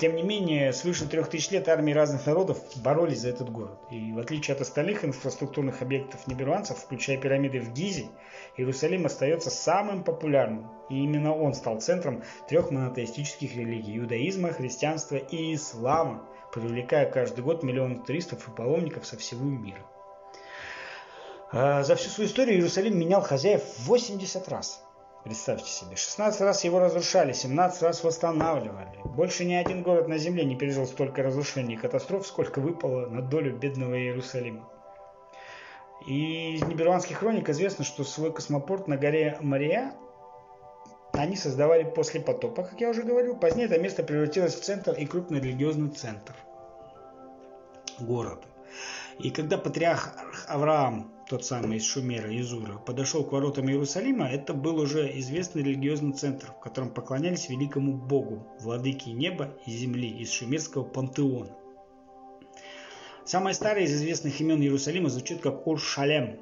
Тем 0.02 0.16
не 0.16 0.24
менее, 0.24 0.74
свыше 0.74 1.08
трех 1.08 1.30
тысяч 1.30 1.52
лет 1.52 1.70
армии 1.70 1.94
разных 1.94 2.26
народов 2.26 2.58
боролись 2.78 3.20
за 3.20 3.30
этот 3.30 3.52
город. 3.52 3.78
И 3.92 4.12
в 4.14 4.18
отличие 4.18 4.56
от 4.56 4.62
остальных 4.62 5.06
инфраструктурных 5.06 5.84
объектов 5.84 6.26
ниберуанцев, 6.26 6.80
включая 6.80 7.18
пирамиды 7.18 7.60
в 7.60 7.72
Гизе, 7.72 8.10
Иерусалим 8.58 9.06
остается 9.06 9.52
самым 9.52 10.04
популярным. 10.04 10.72
И 10.90 11.04
именно 11.04 11.36
он 11.36 11.54
стал 11.54 11.82
центром 11.82 12.24
трех 12.50 12.72
монотеистических 12.72 13.56
религий– 13.56 13.96
иудаизма, 14.00 14.54
христианства 14.54 15.18
и 15.18 15.54
ислама, 15.54 16.28
привлекая 16.52 17.08
каждый 17.08 17.44
год 17.44 17.62
миллионы 17.62 18.04
туристов 18.04 18.48
и 18.48 18.52
паломников 18.52 19.06
со 19.06 19.18
всего 19.18 19.46
мира. 19.46 19.86
А, 21.52 21.84
за 21.84 21.96
всю 21.96 22.10
свою 22.10 22.28
историю 22.28 22.56
Иерусалим 22.56 22.98
менял 22.98 23.22
хозяев 23.22 23.62
80 23.86 24.50
раз– 24.50 24.84
Представьте 25.24 25.70
себе, 25.70 25.96
16 25.96 26.42
раз 26.42 26.64
его 26.64 26.80
разрушали, 26.80 27.34
17 27.34 27.84
раз 27.84 28.04
восстанавливали. 28.04 29.00
Больше 29.06 29.46
ни 29.46 29.54
один 29.54 29.84
город 29.84 30.08
на 30.08 30.18
земле 30.18 30.44
не 30.44 30.56
пережил 30.56 30.88
столько 30.88 31.22
разрушений 31.22 31.76
и 31.76 31.78
катастроф, 31.78 32.26
сколько 32.26 32.60
выпало 32.60 33.06
на 33.08 33.22
долю 33.22 33.56
бедного 33.56 34.00
Иерусалима. 34.00 34.68
И 36.08 36.56
из 36.56 36.64
ниберванских 36.64 37.20
хроник 37.20 37.50
известно, 37.50 37.86
что 37.86 38.04
свой 38.04 38.34
космопорт 38.34 38.88
на 38.88 38.98
горе 38.98 39.38
Мария 39.42 39.94
они 41.14 41.36
создавали 41.36 41.84
после 41.84 42.20
потопа, 42.20 42.64
как 42.64 42.82
я 42.82 42.90
уже 42.90 43.04
говорил. 43.04 43.36
Позднее 43.36 43.68
это 43.68 43.80
место 43.80 44.02
превратилось 44.02 44.56
в 44.56 44.64
центр 44.64 44.94
и 44.94 45.06
крупный 45.06 45.40
религиозный 45.40 45.90
центр 45.90 46.34
города. 48.00 48.48
И 49.20 49.30
когда 49.30 49.58
патриарх 49.60 50.16
Авраам 50.48 51.14
тот 51.32 51.46
самый 51.46 51.78
из 51.78 51.86
Шумера, 51.86 52.30
из 52.30 52.52
Ура, 52.52 52.76
подошел 52.78 53.24
к 53.24 53.32
воротам 53.32 53.70
Иерусалима, 53.70 54.28
это 54.28 54.54
был 54.54 54.78
уже 54.82 55.17
известный 55.20 55.63
религиозный 55.63 56.12
центр, 56.12 56.48
в 56.48 56.60
котором 56.60 56.89
поклонялись 56.89 57.48
великому 57.48 57.94
Богу, 57.94 58.46
владыке 58.60 59.13
неба 59.13 59.58
и 59.65 59.72
земли 59.72 60.10
из 60.10 60.30
шумерского 60.30 60.84
пантеона. 60.84 61.56
Самое 63.24 63.56
старое 63.56 63.86
из 63.86 63.94
известных 63.94 64.41
имен 64.41 64.62
Иерусалима 64.62 65.08
звучит 65.08 65.39
как 65.39 65.65
Ур-Шалем. 65.65 66.38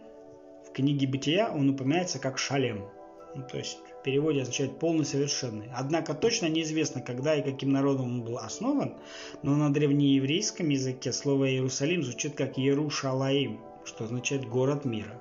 В 0.67 0.71
книге 0.71 1.06
Бытия 1.06 1.52
он 1.52 1.69
упоминается 1.69 2.17
как 2.17 2.39
Шалем, 2.39 2.89
ну, 3.36 3.43
то 3.47 3.60
есть 3.60 3.78
в 3.99 4.04
переводе 4.04 4.41
означает 4.41 4.80
полный, 4.80 5.06
совершенный. 5.06 5.69
Однако 5.71 6.15
точно 6.15 6.47
неизвестно, 6.47 7.02
когда 7.02 7.36
и 7.36 7.43
каким 7.43 7.71
народом 7.71 8.06
он 8.06 8.23
был 8.23 8.39
основан, 8.39 8.95
но 9.43 9.56
на 9.56 9.71
древнееврейском 9.71 10.67
языке 10.69 11.13
слово 11.13 11.52
Иерусалим 11.52 12.02
звучит 12.02 12.34
как 12.34 12.58
Ерушалаим, 12.58 13.68
что 13.89 14.06
означает 14.06 14.47
«город 14.47 14.86
мира». 14.86 15.19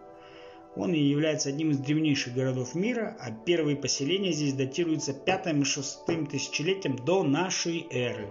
Он 0.76 0.92
и 0.92 1.00
является 1.00 1.48
одним 1.48 1.70
из 1.70 1.78
древнейших 1.78 2.34
городов 2.34 2.74
мира, 2.76 3.16
а 3.18 3.32
первые 3.32 3.76
поселения 3.76 4.30
здесь 4.30 4.52
датируются 4.52 5.12
5 5.12 5.46
и 5.46 5.64
6 5.64 6.06
тысячелетием 6.30 6.94
до 6.96 7.24
нашей 7.24 7.86
эры. 7.90 8.30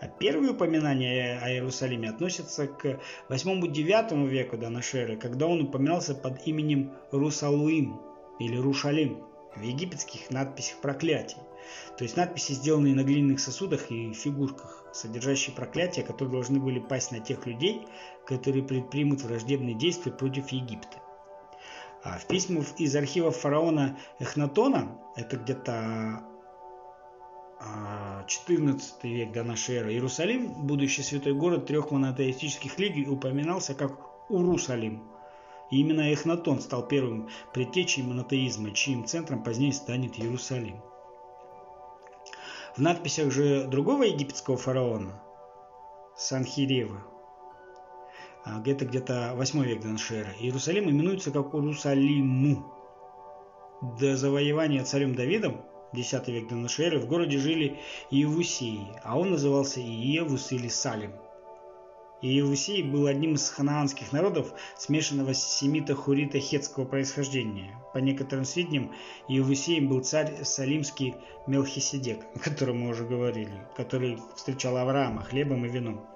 А 0.00 0.08
первые 0.08 0.52
упоминания 0.52 1.38
о 1.40 1.48
Иерусалиме 1.50 2.10
относятся 2.10 2.66
к 2.66 3.00
8-9 3.30 4.26
веку 4.26 4.58
до 4.58 4.68
нашей 4.68 5.00
эры, 5.00 5.16
когда 5.16 5.46
он 5.46 5.62
упоминался 5.62 6.14
под 6.14 6.46
именем 6.46 6.92
Русалуим 7.12 7.98
или 8.38 8.56
Рушалим 8.56 9.22
в 9.56 9.62
египетских 9.62 10.30
надписях 10.30 10.80
проклятий. 10.82 11.38
То 11.96 12.04
есть 12.04 12.16
надписи, 12.16 12.52
сделанные 12.52 12.94
на 12.94 13.04
глиняных 13.04 13.40
сосудах 13.40 13.90
и 13.90 14.12
фигурках, 14.12 14.84
содержащие 14.92 15.54
проклятия, 15.54 16.02
которые 16.02 16.32
должны 16.32 16.58
были 16.60 16.78
пасть 16.78 17.12
на 17.12 17.20
тех 17.20 17.46
людей, 17.46 17.86
которые 18.26 18.64
предпримут 18.64 19.22
враждебные 19.22 19.74
действия 19.74 20.12
против 20.12 20.48
Египта. 20.48 20.98
А 22.02 22.18
в 22.18 22.26
письмах 22.26 22.66
из 22.78 22.94
архивов 22.96 23.36
фараона 23.36 23.98
Эхнатона, 24.18 24.98
это 25.16 25.36
где-то 25.36 26.22
14 28.26 28.94
а, 29.02 29.06
век 29.06 29.32
до 29.32 29.42
нашей 29.42 29.76
эры, 29.76 29.92
Иерусалим, 29.92 30.66
будущий 30.66 31.02
святой 31.02 31.32
город 31.32 31.66
трех 31.66 31.90
монотеистических 31.90 32.78
лигий, 32.78 33.08
упоминался 33.08 33.74
как 33.74 34.30
Урусалим. 34.30 35.02
И 35.70 35.80
именно 35.80 36.12
Эхнатон 36.12 36.60
стал 36.60 36.86
первым 36.86 37.30
предтечей 37.54 38.02
монотеизма, 38.02 38.72
чьим 38.72 39.06
центром 39.06 39.42
позднее 39.42 39.72
станет 39.72 40.18
Иерусалим. 40.18 40.82
В 42.76 42.80
надписях 42.80 43.30
же 43.30 43.68
другого 43.68 44.02
египетского 44.02 44.56
фараона, 44.56 45.22
Санхирева, 46.16 47.04
где-то 48.44 48.84
где-то 48.84 49.32
8 49.36 49.62
век 49.62 49.80
до 49.80 49.90
эры, 50.12 50.34
Иерусалим 50.40 50.90
именуется 50.90 51.30
как 51.30 51.54
Урусалиму. 51.54 52.64
До 54.00 54.16
завоевания 54.16 54.82
царем 54.82 55.14
Давидом, 55.14 55.60
10 55.92 56.26
век 56.26 56.48
до 56.48 56.66
эры, 56.82 56.98
в 56.98 57.06
городе 57.06 57.38
жили 57.38 57.78
Иевусеи, 58.10 58.88
а 59.04 59.16
он 59.20 59.30
назывался 59.30 59.80
Иевус 59.80 60.50
или 60.50 60.66
Салим– 60.66 61.12
Иевусей 62.22 62.82
был 62.82 63.06
одним 63.06 63.34
из 63.34 63.48
ханаанских 63.50 64.12
народов, 64.12 64.52
смешанного 64.76 65.34
семита-хурита-хетского 65.34 66.86
происхождения. 66.86 67.78
По 67.92 67.98
некоторым 67.98 68.44
сведениям, 68.44 68.92
Иевусеем 69.28 69.88
был 69.88 70.00
царь 70.02 70.42
Салимский 70.44 71.14
Мелхиседек, 71.46 72.24
о 72.34 72.38
котором 72.38 72.80
мы 72.80 72.90
уже 72.90 73.04
говорили, 73.04 73.52
который 73.76 74.18
встречал 74.36 74.76
Авраама 74.76 75.22
хлебом 75.22 75.66
и 75.66 75.68
вином. 75.68 76.06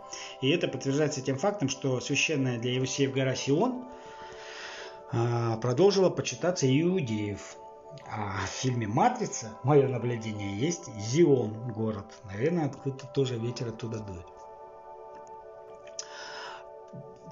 И 0.40 0.48
это 0.48 0.68
подтверждается 0.68 1.20
тем 1.20 1.36
фактом, 1.36 1.68
что 1.68 2.00
священная 2.00 2.58
для 2.58 2.72
Иевусеев 2.72 3.12
гора 3.12 3.34
Сион 3.34 3.84
а, 5.12 5.56
продолжила 5.58 6.10
почитаться 6.10 6.66
иудеев. 6.66 7.56
А 8.10 8.46
в 8.46 8.50
фильме 8.50 8.86
«Матрица» 8.86 9.50
мое 9.62 9.88
наблюдение 9.88 10.56
есть 10.56 10.90
Зион 10.96 11.72
город. 11.72 12.06
Наверное, 12.24 12.66
откуда-то 12.66 13.06
тоже 13.08 13.36
ветер 13.36 13.68
оттуда 13.68 13.98
дует. 13.98 14.37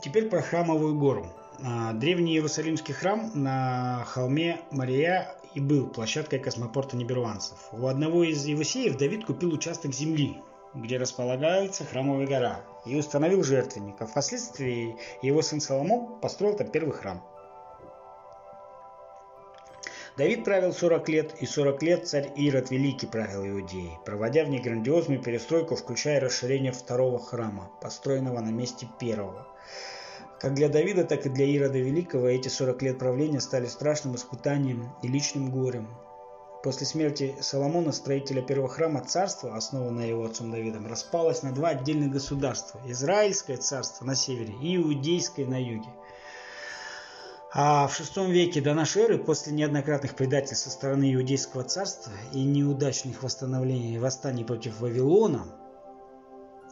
Теперь 0.03 0.29
про 0.29 0.43
храмовую 0.43 0.99
гору. 0.99 1.27
А, 1.65 1.93
древний 1.93 2.35
Иерусалимский 2.35 2.93
храм 2.93 3.31
на 3.35 4.05
холме 4.07 4.61
Мария 4.71 5.35
и 5.55 5.61
был 5.61 5.89
площадкой 5.89 6.39
космопорта 6.39 6.97
ниберванцев. 6.97 7.57
У 7.73 7.87
одного 7.87 8.25
из 8.25 8.45
Евусеев 8.45 8.99
Давид 8.99 9.25
купил 9.25 9.53
участок 9.55 9.95
земли, 9.95 10.37
где 10.75 10.99
располагается 10.99 11.85
храмовая 11.85 12.27
гора, 12.27 12.61
и 12.85 12.95
установил 12.97 13.43
жертвенник, 13.43 13.97
а 14.01 14.07
впоследствии 14.07 14.97
его 15.23 15.41
сын 15.41 15.61
Соломон 15.61 16.21
построил 16.21 16.57
там 16.57 16.69
первый 16.69 16.93
храм. 16.93 17.23
Давид 20.17 20.45
правил 20.45 20.73
40 20.73 21.09
лет, 21.09 21.35
и 21.41 21.47
40 21.47 21.83
лет 21.83 22.09
царь 22.09 22.33
Ирод 22.37 22.71
Великий 22.71 23.07
правил 23.07 23.47
Иудеей, 23.47 23.99
проводя 24.05 24.45
в 24.45 24.49
ней 24.49 24.61
грандиозную 24.61 25.21
перестройку, 25.21 25.77
включая 25.77 26.21
расширение 26.21 26.73
второго 26.73 27.19
храма, 27.19 27.71
построенного 27.81 28.41
на 28.41 28.51
месте 28.51 28.89
первого– 28.99 29.47
как 30.39 30.53
для 30.53 30.69
Давида, 30.69 31.05
так 31.05 31.25
и 31.25 31.31
для 31.31 31.47
Ирода 31.47 31.79
Великого 31.79 32.29
эти 32.29 32.49
40 32.49 32.83
лет 32.83 32.99
правления 32.99 33.41
стали 33.41 33.67
страшным 33.67 34.17
испытанием 34.17 34.93
и 35.03 35.09
личным 35.09 35.51
горем. 35.51 35.89
После 36.63 36.87
смерти 36.87 37.35
Соломона, 37.41 37.93
строителя 37.93 38.43
первого 38.43 38.69
храма, 38.69 39.01
царство, 39.01 39.57
основанное 39.57 40.09
его 40.09 40.25
отцом 40.25 40.51
Давидом, 40.51 40.87
распалось 40.87 41.43
на 41.43 41.53
два 41.53 41.69
отдельных 41.69 42.11
государства. 42.11 42.83
Израильское 42.87 43.57
царство 43.57 44.05
на 44.05 44.15
севере 44.15 44.55
и 44.61 44.77
Иудейское 44.77 45.47
на 45.47 45.63
юге. 45.63 45.89
А 47.59 47.88
в 47.88 47.99
VI 47.99 48.31
веке 48.31 48.61
до 48.61 48.75
нашей 48.75 49.05
эры, 49.05 49.16
после 49.16 49.51
неоднократных 49.51 50.14
предательств 50.14 50.64
со 50.64 50.71
стороны 50.71 51.14
Иудейского 51.14 51.64
царства 51.64 52.12
и 52.35 52.45
неудачных 52.45 53.23
восстановлений 53.23 53.99
восстаний 53.99 54.45
против 54.45 54.79
Вавилона, 54.79 55.47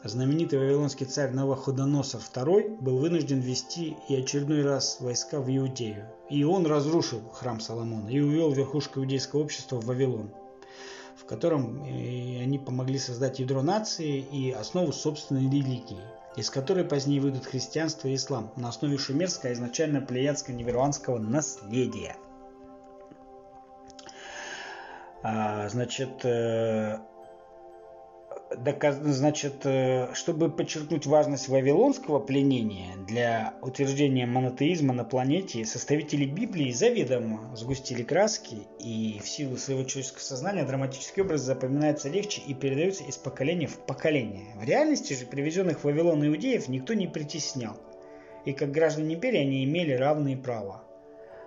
знаменитый 0.02 0.58
вавилонский 0.58 1.06
царь 1.06 1.30
Новоходоносор 1.30 2.20
II 2.20 2.82
был 2.82 2.98
вынужден 2.98 3.40
ввести 3.40 3.96
и 4.10 4.16
очередной 4.16 4.60
раз 4.60 5.00
войска 5.00 5.40
в 5.40 5.48
Иудею. 5.48 6.06
И 6.28 6.44
он 6.44 6.66
разрушил 6.66 7.22
храм 7.32 7.60
Соломона 7.60 8.10
и 8.10 8.20
увел 8.20 8.52
верхушку 8.52 9.00
иудейского 9.00 9.40
общества 9.40 9.80
в 9.80 9.86
Вавилон, 9.86 10.34
в 11.16 11.24
котором 11.24 11.82
э, 11.82 12.42
они 12.42 12.58
помогли 12.58 12.98
создать 12.98 13.38
ядро 13.38 13.62
нации 13.62 14.18
и 14.18 14.50
основу 14.50 14.92
собственной 14.92 15.44
религии, 15.44 16.04
из 16.36 16.50
которой 16.50 16.84
позднее 16.84 17.20
выйдут 17.20 17.46
христианство 17.46 18.08
и 18.08 18.16
ислам 18.16 18.52
на 18.56 18.68
основе 18.68 18.98
шумерского, 18.98 19.50
а 19.50 19.52
изначально 19.52 20.00
плеядско-неверванского 20.00 21.18
наследия. 21.18 22.16
А, 25.22 25.68
значит, 25.68 26.24
э, 28.56 28.92
значит, 29.12 29.64
э, 29.64 30.12
чтобы 30.14 30.50
подчеркнуть 30.50 31.06
важность 31.06 31.48
вавилонского 31.48 32.18
пленения 32.18 32.96
для 33.06 33.54
утверждения 33.62 34.26
монотеизма 34.26 34.92
на 34.94 35.04
планете, 35.04 35.64
составители 35.64 36.24
Библии 36.24 36.72
заведомо 36.72 37.54
сгустили 37.56 38.02
краски, 38.02 38.58
и 38.78 39.20
в 39.22 39.28
силу 39.28 39.56
своего 39.56 39.84
человеческого 39.84 40.22
сознания 40.22 40.64
драматический 40.64 41.22
образ 41.22 41.42
запоминается 41.42 42.08
легче 42.08 42.42
и 42.46 42.54
передается 42.54 43.04
из 43.04 43.16
поколения 43.16 43.66
в 43.66 43.78
поколение. 43.78 44.54
В 44.56 44.64
реальности 44.64 45.14
же 45.14 45.26
привезенных 45.26 45.80
в 45.80 45.84
Вавилон 45.84 46.26
иудеев 46.26 46.68
никто 46.68 46.94
не 46.94 47.06
притеснял, 47.06 47.76
и 48.44 48.52
как 48.52 48.70
граждане 48.70 49.14
империи 49.14 49.40
они 49.40 49.64
имели 49.64 49.92
равные 49.92 50.36
права. 50.36 50.84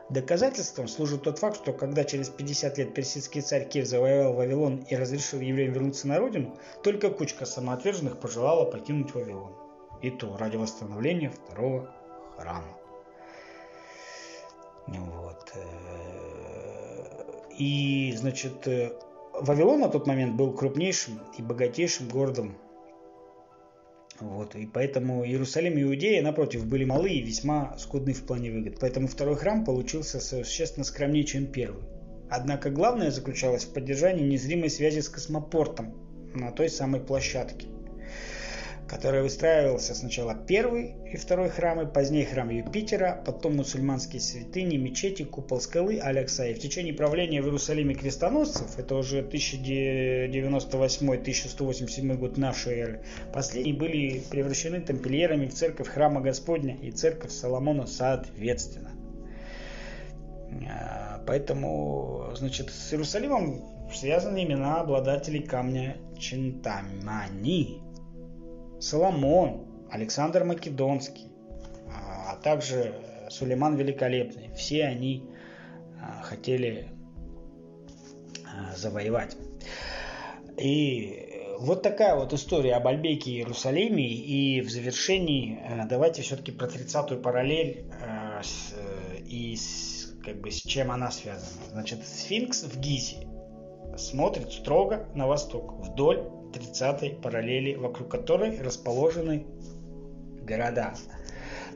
Доказательством 0.09 0.87
служит 0.87 1.23
тот 1.23 1.39
факт, 1.39 1.57
что 1.57 1.73
когда 1.73 2.05
через 2.05 2.29
50 2.29 2.77
лет 2.77 2.93
персидский 2.93 3.41
царь 3.41 3.67
Кир 3.67 3.85
завоевал 3.85 4.33
Вавилон 4.33 4.85
и 4.89 4.95
разрешил 4.95 5.41
евреям 5.41 5.73
вернуться 5.73 6.07
на 6.07 6.17
родину, 6.17 6.57
только 6.81 7.09
кучка 7.09 7.45
самоотверженных 7.45 8.17
пожелала 8.17 8.63
покинуть 8.63 9.13
Вавилон. 9.13 9.53
И 10.01 10.09
то 10.09 10.37
ради 10.37 10.55
восстановления 10.55 11.29
второго 11.29 11.93
храма. 12.37 12.77
Вот. 14.87 15.53
И, 17.57 18.13
значит, 18.15 18.65
Вавилон 19.33 19.81
на 19.81 19.89
тот 19.89 20.07
момент 20.07 20.35
был 20.35 20.53
крупнейшим 20.53 21.19
и 21.37 21.41
богатейшим 21.41 22.07
городом 22.07 22.57
вот, 24.19 24.55
и 24.55 24.65
поэтому 24.65 25.25
Иерусалим 25.25 25.77
и 25.77 25.83
Иудея, 25.83 26.21
напротив, 26.21 26.65
были 26.65 26.85
малы 26.85 27.11
и 27.11 27.21
весьма 27.21 27.77
скудны 27.77 28.13
в 28.13 28.23
плане 28.23 28.51
выгод. 28.51 28.77
Поэтому 28.79 29.07
второй 29.07 29.35
храм 29.35 29.63
получился 29.63 30.19
существенно 30.19 30.83
скромнее, 30.83 31.23
чем 31.23 31.47
первый. 31.47 31.83
Однако 32.29 32.69
главное 32.69 33.11
заключалось 33.11 33.65
в 33.65 33.73
поддержании 33.73 34.27
незримой 34.27 34.69
связи 34.69 34.99
с 34.99 35.09
космопортом 35.09 35.93
на 36.33 36.51
той 36.51 36.69
самой 36.69 36.99
площадке 36.99 37.67
который 38.87 39.21
выстраивался 39.21 39.93
сначала 39.93 40.33
первый 40.33 40.95
и 41.11 41.17
второй 41.17 41.49
храмы, 41.49 41.85
позднее 41.85 42.25
храм 42.25 42.49
Юпитера, 42.49 43.21
потом 43.25 43.57
мусульманские 43.57 44.21
святыни, 44.21 44.77
мечети, 44.77 45.23
купол 45.23 45.59
скалы 45.59 45.99
Алекса. 45.99 46.47
И 46.47 46.53
в 46.53 46.59
течение 46.59 46.93
правления 46.93 47.41
в 47.41 47.45
Иерусалиме 47.45 47.95
крестоносцев, 47.95 48.79
это 48.79 48.95
уже 48.95 49.21
1098-1187 49.21 52.15
год 52.15 52.37
нашей 52.37 52.79
эры, 52.79 53.03
последние 53.33 53.75
были 53.75 54.21
превращены 54.29 54.79
тамплиерами 54.81 55.47
в 55.47 55.53
церковь 55.53 55.87
храма 55.87 56.21
Господня 56.21 56.77
и 56.81 56.91
церковь 56.91 57.31
Соломона 57.31 57.87
соответственно. 57.87 58.91
А, 60.69 61.21
поэтому, 61.27 62.31
значит, 62.35 62.69
с 62.69 62.93
Иерусалимом 62.93 63.89
связаны 63.93 64.43
имена 64.43 64.81
обладателей 64.81 65.43
камня 65.43 65.97
Чинтамани, 66.17 67.81
Соломон, 68.79 69.67
Александр 69.89 70.43
Македонский, 70.43 71.27
а, 71.87 72.33
а 72.33 72.35
также 72.37 72.93
Сулейман 73.29 73.75
Великолепный. 73.75 74.51
Все 74.55 74.85
они 74.85 75.23
а, 76.01 76.21
хотели 76.23 76.89
а, 78.45 78.75
завоевать. 78.75 79.35
И 80.57 81.55
вот 81.59 81.81
такая 81.81 82.15
вот 82.15 82.33
история 82.33 82.75
об 82.75 82.87
Альбеке 82.87 83.31
и 83.31 83.37
Иерусалиме. 83.37 84.07
И 84.07 84.61
в 84.61 84.69
завершении 84.69 85.59
давайте 85.89 86.21
все-таки 86.21 86.51
про 86.51 86.67
30-ю 86.67 87.19
параллель 87.19 87.85
и 89.25 89.55
с, 89.55 90.15
как 90.23 90.41
бы 90.41 90.51
с 90.51 90.61
чем 90.61 90.91
она 90.91 91.11
связана. 91.11 91.61
Значит, 91.71 92.05
сфинкс 92.07 92.63
в 92.63 92.79
Гизе 92.79 93.27
смотрит 93.97 94.51
строго 94.51 95.07
на 95.15 95.27
восток, 95.27 95.73
вдоль 95.79 96.23
30-й 96.51 97.21
параллели, 97.21 97.75
вокруг 97.75 98.09
которой 98.09 98.59
расположены 98.61 99.45
города. 100.41 100.93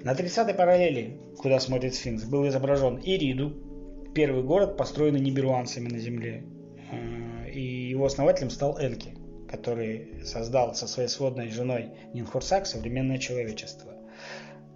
На 0.04 0.14
30-й 0.14 0.54
параллели, 0.54 1.20
куда 1.38 1.60
смотрит 1.60 1.94
сфинкс, 1.96 2.24
был 2.24 2.48
изображен 2.48 3.00
Ириду, 3.04 3.54
первый 4.14 4.44
город, 4.44 4.78
построенный 4.78 5.20
ниберуанцами 5.20 5.90
на 5.90 6.00
земле. 6.00 6.44
Э, 6.92 7.50
и 7.52 7.90
его 7.90 8.06
основателем 8.06 8.50
стал 8.50 8.80
Энки, 8.80 9.14
который 9.50 10.24
создал 10.26 10.74
со 10.76 10.88
своей 10.88 11.10
сводной 11.10 11.50
женой 11.50 11.92
Нинхурсак 12.14 12.66
современное 12.66 13.18
человечество. 13.18 13.94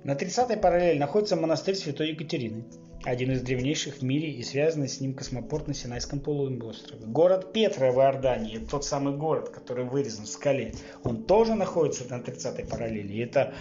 На 0.03 0.13
30-й 0.13 0.57
параллели 0.57 0.99
находится 0.99 1.35
монастырь 1.35 1.75
Святой 1.75 2.09
Екатерины, 2.09 2.65
один 3.05 3.31
из 3.31 3.41
древнейших 3.41 3.97
в 3.97 4.01
мире 4.01 4.31
и 4.31 4.41
связанный 4.41 4.89
с 4.89 4.99
ним 4.99 5.13
космопорт 5.13 5.67
на 5.67 5.73
Синайском 5.73 6.19
полуострове. 6.19 7.05
Город 7.05 7.53
Петра 7.53 7.91
в 7.91 7.99
Иордании, 7.99 8.57
тот 8.57 8.83
самый 8.83 9.15
город, 9.15 9.49
который 9.49 9.85
вырезан 9.85 10.25
в 10.25 10.29
скале, 10.29 10.73
он 11.03 11.23
тоже 11.23 11.53
находится 11.53 12.03
на 12.09 12.21
30-й 12.21 12.65
параллели. 12.65 13.13
И 13.13 13.19
это 13.19 13.53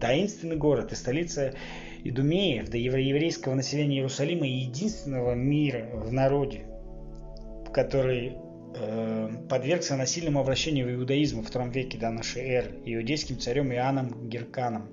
таинственный 0.00 0.56
город 0.56 0.92
и 0.92 0.96
столица 0.96 1.54
Идумеев, 2.04 2.68
до 2.68 2.76
еврейского 2.76 3.54
населения 3.54 3.96
Иерусалима 3.96 4.46
и 4.46 4.52
единственного 4.52 5.34
мира 5.34 5.88
в 5.94 6.12
народе, 6.12 6.66
который 7.72 8.36
э, 8.74 9.30
подвергся 9.48 9.96
насильному 9.96 10.40
обращению 10.40 10.86
в 10.86 10.92
иудаизм 10.92 11.38
во 11.38 11.42
втором 11.42 11.70
веке 11.70 11.98
до 11.98 12.10
нашей 12.10 12.42
эры 12.42 12.70
иудейским 12.84 13.38
царем 13.38 13.72
Иоанном 13.72 14.28
Герканом 14.28 14.88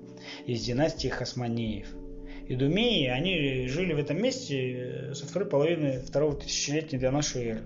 из 0.46 0.64
династии 0.64 1.08
Хасманеев. 1.08 1.97
Идумеи, 2.48 3.08
они 3.08 3.68
жили 3.68 3.92
в 3.92 3.98
этом 3.98 4.22
месте 4.22 5.10
э, 5.10 5.14
со 5.14 5.26
второй 5.26 5.46
половины 5.46 6.00
второго 6.00 6.34
тысячелетия 6.34 6.98
до 6.98 7.10
нашей 7.10 7.44
эры. 7.44 7.62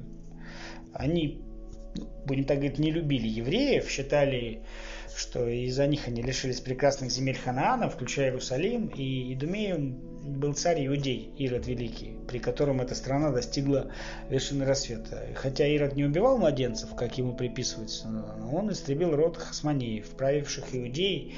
Они, 0.92 1.40
будем 2.26 2.44
так 2.44 2.58
говорить, 2.58 2.80
не 2.80 2.90
любили 2.90 3.28
евреев, 3.28 3.88
считали, 3.88 4.62
что 5.16 5.46
из-за 5.46 5.86
них 5.86 6.08
они 6.08 6.20
лишились 6.20 6.60
прекрасных 6.60 7.12
земель 7.12 7.38
Ханаана, 7.38 7.88
включая 7.88 8.30
Иерусалим, 8.30 8.88
и 8.88 9.32
Идумеем 9.34 10.00
был 10.40 10.52
царь 10.54 10.84
Иудей, 10.84 11.32
Ирод 11.38 11.68
Великий, 11.68 12.16
при 12.26 12.40
котором 12.40 12.80
эта 12.80 12.96
страна 12.96 13.30
достигла 13.30 13.92
вершины 14.30 14.64
рассвета. 14.64 15.28
Хотя 15.36 15.64
Ирод 15.64 15.94
не 15.94 16.04
убивал 16.04 16.38
младенцев, 16.38 16.92
как 16.96 17.16
ему 17.18 17.36
приписывается, 17.36 18.08
он 18.52 18.72
истребил 18.72 19.14
род 19.14 19.36
Хасманеев, 19.36 20.08
правивших 20.10 20.74
Иудеей 20.74 21.34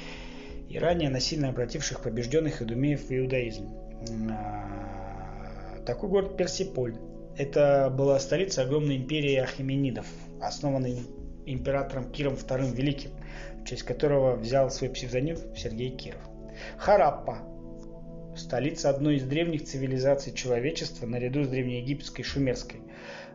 и 0.69 0.79
ранее 0.79 1.09
насильно 1.09 1.49
обративших 1.49 2.01
побежденных 2.01 2.61
идумеев 2.61 3.09
в 3.09 3.11
иудаизм. 3.11 3.69
А, 4.29 5.81
такой 5.85 6.09
город 6.09 6.37
Персиполь. 6.37 6.95
Это 7.37 7.93
была 7.95 8.19
столица 8.19 8.61
огромной 8.61 8.97
империи 8.97 9.35
Ахименидов, 9.35 10.07
основанной 10.41 10.99
императором 11.45 12.11
Киром 12.11 12.35
II 12.35 12.73
Великим, 12.73 13.11
в 13.61 13.65
честь 13.65 13.83
которого 13.83 14.35
взял 14.35 14.71
свой 14.71 14.89
псевдоним 14.89 15.37
Сергей 15.55 15.91
Киров. 15.91 16.21
Хараппа– 16.77 17.39
столица 18.37 18.89
одной 18.89 19.17
из 19.17 19.23
древних 19.23 19.65
цивилизаций 19.65 20.33
человечества 20.33 21.05
наряду 21.05 21.43
с 21.43 21.49
древнеегипетской 21.49 22.21
и 22.21 22.27
шумерской– 22.27 22.79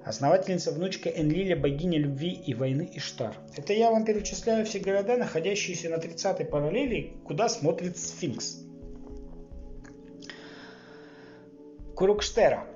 Основательница 0.05 0.73
внучка 0.73 1.11
Энлиля, 1.11 1.57
богиня 1.57 1.99
любви 1.99 2.33
и 2.33 2.55
войны 2.55 2.91
Иштар. 2.95 3.37
Это 3.57 3.75
я 3.75 3.91
вам 3.91 4.05
перечисляю 4.07 4.65
все 4.65 4.79
города, 4.79 5.17
находящиеся 5.17 5.91
на 5.91 5.97
30-й 5.97 6.47
параллели, 6.47 7.17
куда 7.25 7.49
смотрит 7.49 7.99
сфинкс. 7.99 8.65
Курукштера. 11.95 12.67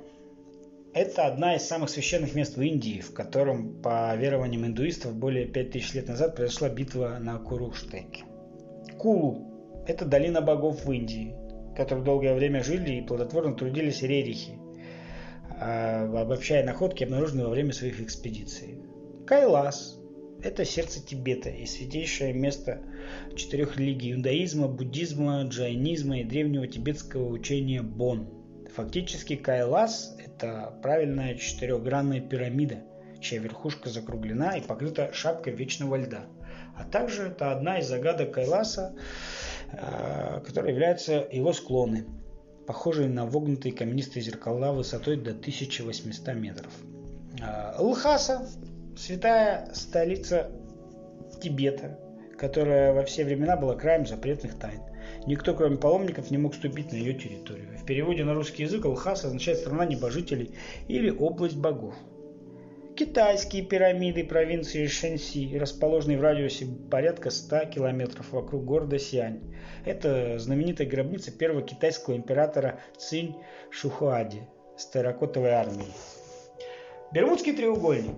Это 0.92 1.26
одна 1.26 1.56
из 1.56 1.62
самых 1.62 1.88
священных 1.88 2.34
мест 2.34 2.56
в 2.56 2.62
Индии, 2.62 3.00
в 3.00 3.14
котором, 3.14 3.80
по 3.80 4.14
верованиям 4.14 4.66
индуистов, 4.66 5.14
более 5.14 5.46
5000 5.46 5.94
лет 5.94 6.08
назад 6.08 6.36
произошла 6.36 6.68
битва 6.68 7.16
на 7.20 7.38
Курукштеке. 7.38 8.24
Кулу– 8.98 9.82
это 9.88 10.04
долина 10.04 10.42
богов 10.42 10.84
в 10.84 10.92
Индии, 10.92 11.34
в 11.72 11.74
которой 11.74 12.04
долгое 12.04 12.34
время 12.34 12.62
жили 12.62 12.96
и 12.96 13.02
плодотворно 13.02 13.56
трудились 13.56 14.02
рерихи, 14.02 14.58
обобщая 15.60 16.64
находки, 16.64 17.04
обнаруженные 17.04 17.46
во 17.46 17.50
время 17.50 17.72
своих 17.72 18.00
экспедиций. 18.00 18.78
Кайлас– 19.26 19.98
это 20.42 20.64
сердце 20.64 21.04
Тибета 21.04 21.48
и 21.48 21.64
святейшее 21.64 22.32
место 22.32 22.82
четырех 23.36 23.76
религий– 23.78 24.12
иудаизма, 24.14 24.68
буддизма, 24.68 25.44
джайнизма 25.44 26.20
и 26.20 26.24
древнего 26.24 26.66
тибетского 26.66 27.28
учения 27.28 27.82
Бон. 27.82 28.28
Фактически 28.74 29.36
Кайлас– 29.36 30.16
это 30.24 30.78
правильная 30.82 31.36
четырехгранная 31.36 32.20
пирамида, 32.20 32.82
чья 33.20 33.38
верхушка 33.38 33.88
закруглена 33.88 34.58
и 34.58 34.60
покрыта 34.60 35.10
шапкой 35.12 35.54
вечного 35.54 35.96
льда. 35.96 36.26
А 36.76 36.84
также 36.84 37.28
это 37.28 37.52
одна 37.52 37.78
из 37.78 37.86
загадок 37.86 38.32
Кайласа, 38.32 38.96
а, 39.72 40.40
которая 40.40 40.72
является 40.72 41.26
его 41.30 41.52
склоны– 41.52 42.04
похожие 42.66 43.08
на 43.08 43.26
вогнутые 43.26 43.72
каменистые 43.72 44.22
зеркала 44.22 44.72
высотой 44.72 45.16
до 45.16 45.30
1800 45.30 46.34
метров. 46.34 46.72
А, 47.42 47.76
Лхаса– 47.78 48.48
святая 48.96 49.70
столица 49.74 50.50
Тибета, 51.40 51.98
которая 52.38 52.92
во 52.92 53.04
все 53.04 53.24
времена 53.24 53.56
была 53.56 53.74
краем 53.74 54.06
запретных 54.06 54.58
тайн. 54.58 54.80
Никто, 55.26 55.54
кроме 55.54 55.76
паломников, 55.76 56.30
не 56.30 56.38
мог 56.38 56.54
ступить 56.54 56.92
на 56.92 56.96
ее 56.96 57.14
территорию. 57.14 57.78
В 57.78 57.84
переводе 57.84 58.24
на 58.24 58.34
русский 58.34 58.62
язык 58.62 58.84
Лхаса 58.84 59.28
означает 59.28 59.58
«страна 59.58 59.84
небожителей» 59.84 60.54
или 60.88 61.10
«область 61.10 61.56
богов». 61.56 61.94
Китайские 62.96 63.64
пирамиды 63.64 64.22
провинции 64.22 64.86
Шэньси, 64.86 65.58
расположенные 65.58 66.16
в 66.16 66.22
радиусе 66.22 66.66
порядка 66.66 67.30
100 67.30 67.64
километров 67.64 68.30
вокруг 68.30 68.64
города 68.64 69.00
Сиань. 69.00 69.40
Это 69.84 70.38
знаменитая 70.38 70.86
гробница 70.86 71.32
первого 71.32 71.62
китайского 71.62 72.14
императора 72.14 72.78
Цинь 72.96 73.34
Шухуади 73.70 74.42
с 74.76 74.86
терракотовой 74.86 75.50
армией. 75.50 75.92
Бермудский 77.12 77.52
треугольник. 77.52 78.14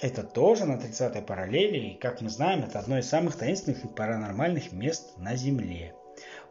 Это 0.00 0.22
тоже 0.22 0.66
на 0.66 0.74
30-й 0.74 1.22
параллели, 1.22 1.78
и, 1.78 1.98
как 1.98 2.20
мы 2.20 2.30
знаем, 2.30 2.62
это 2.62 2.78
одно 2.78 2.98
из 2.98 3.08
самых 3.08 3.36
таинственных 3.36 3.84
и 3.84 3.88
паранормальных 3.88 4.70
мест 4.70 5.18
на 5.18 5.34
Земле. 5.34 5.94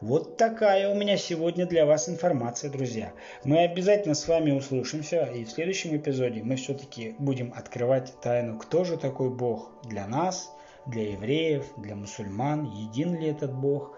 Вот 0.02 0.36
такая 0.36 0.90
у 0.90 0.96
меня 0.96 1.16
сегодня 1.16 1.68
для 1.68 1.86
вас 1.86 2.10
информация, 2.10 2.72
друзья. 2.72 3.14
Мы 3.44 3.60
обязательно 3.60 4.16
с 4.16 4.28
вами 4.28 4.50
услышимся, 4.50 5.26
и 5.26 5.46
в 5.46 5.52
следующем 5.52 5.96
эпизоде 5.96 6.42
мы 6.42 6.56
все-таки 6.56 7.16
будем 7.20 7.54
открывать 7.56 8.20
тайну, 8.20 8.58
кто 8.58 8.84
же 8.84 8.98
такой 8.98 9.30
Бог 9.30 9.72
для 9.84 10.08
нас, 10.08 10.52
для 10.88 11.12
евреев, 11.12 11.66
для 11.78 11.96
мусульман, 11.96 12.64
един 12.64 13.16
ли 13.16 13.28
этот 13.28 13.54
Бог, 13.54 13.96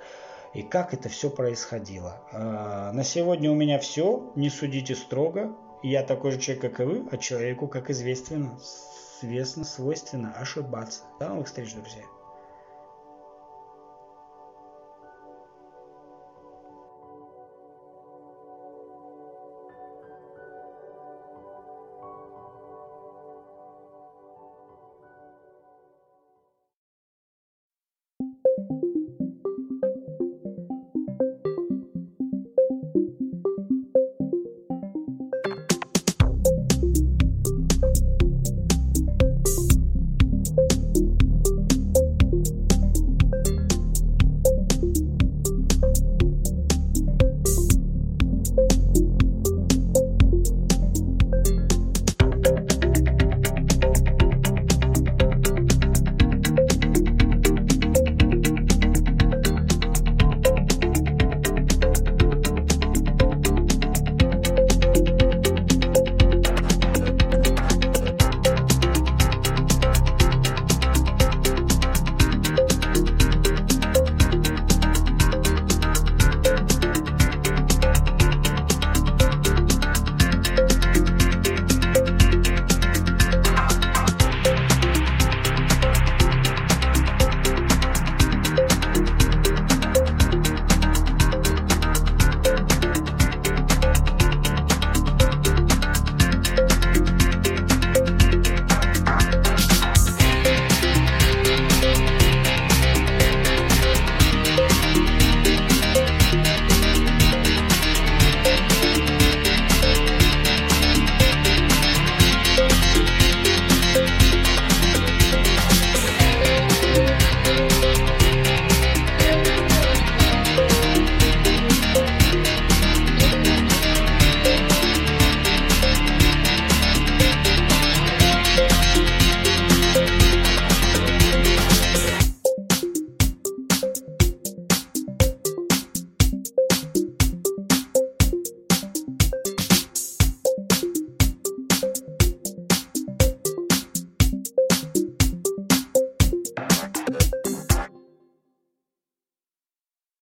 и 0.53 0.61
как 0.61 0.93
это 0.93 1.07
все 1.07 1.29
происходило. 1.29 2.21
А, 2.33 2.91
на 2.91 3.05
сегодня 3.05 3.49
у 3.49 3.55
меня 3.55 3.79
все, 3.79 4.33
не 4.35 4.49
судите 4.49 4.95
строго. 4.95 5.55
Я 5.83 6.03
такой 6.03 6.31
же 6.31 6.39
человек, 6.39 6.63
как 6.63 6.79
и 6.81 6.83
вы, 6.83 7.07
а 7.11 7.17
человеку, 7.17 7.69
как 7.69 7.89
известно, 7.89 8.59
известно, 9.21 9.63
свойственно 9.63 10.33
ошибаться. 10.33 11.03
До 11.21 11.29
новых 11.29 11.47
встреч, 11.47 11.73
друзья. 11.73 12.03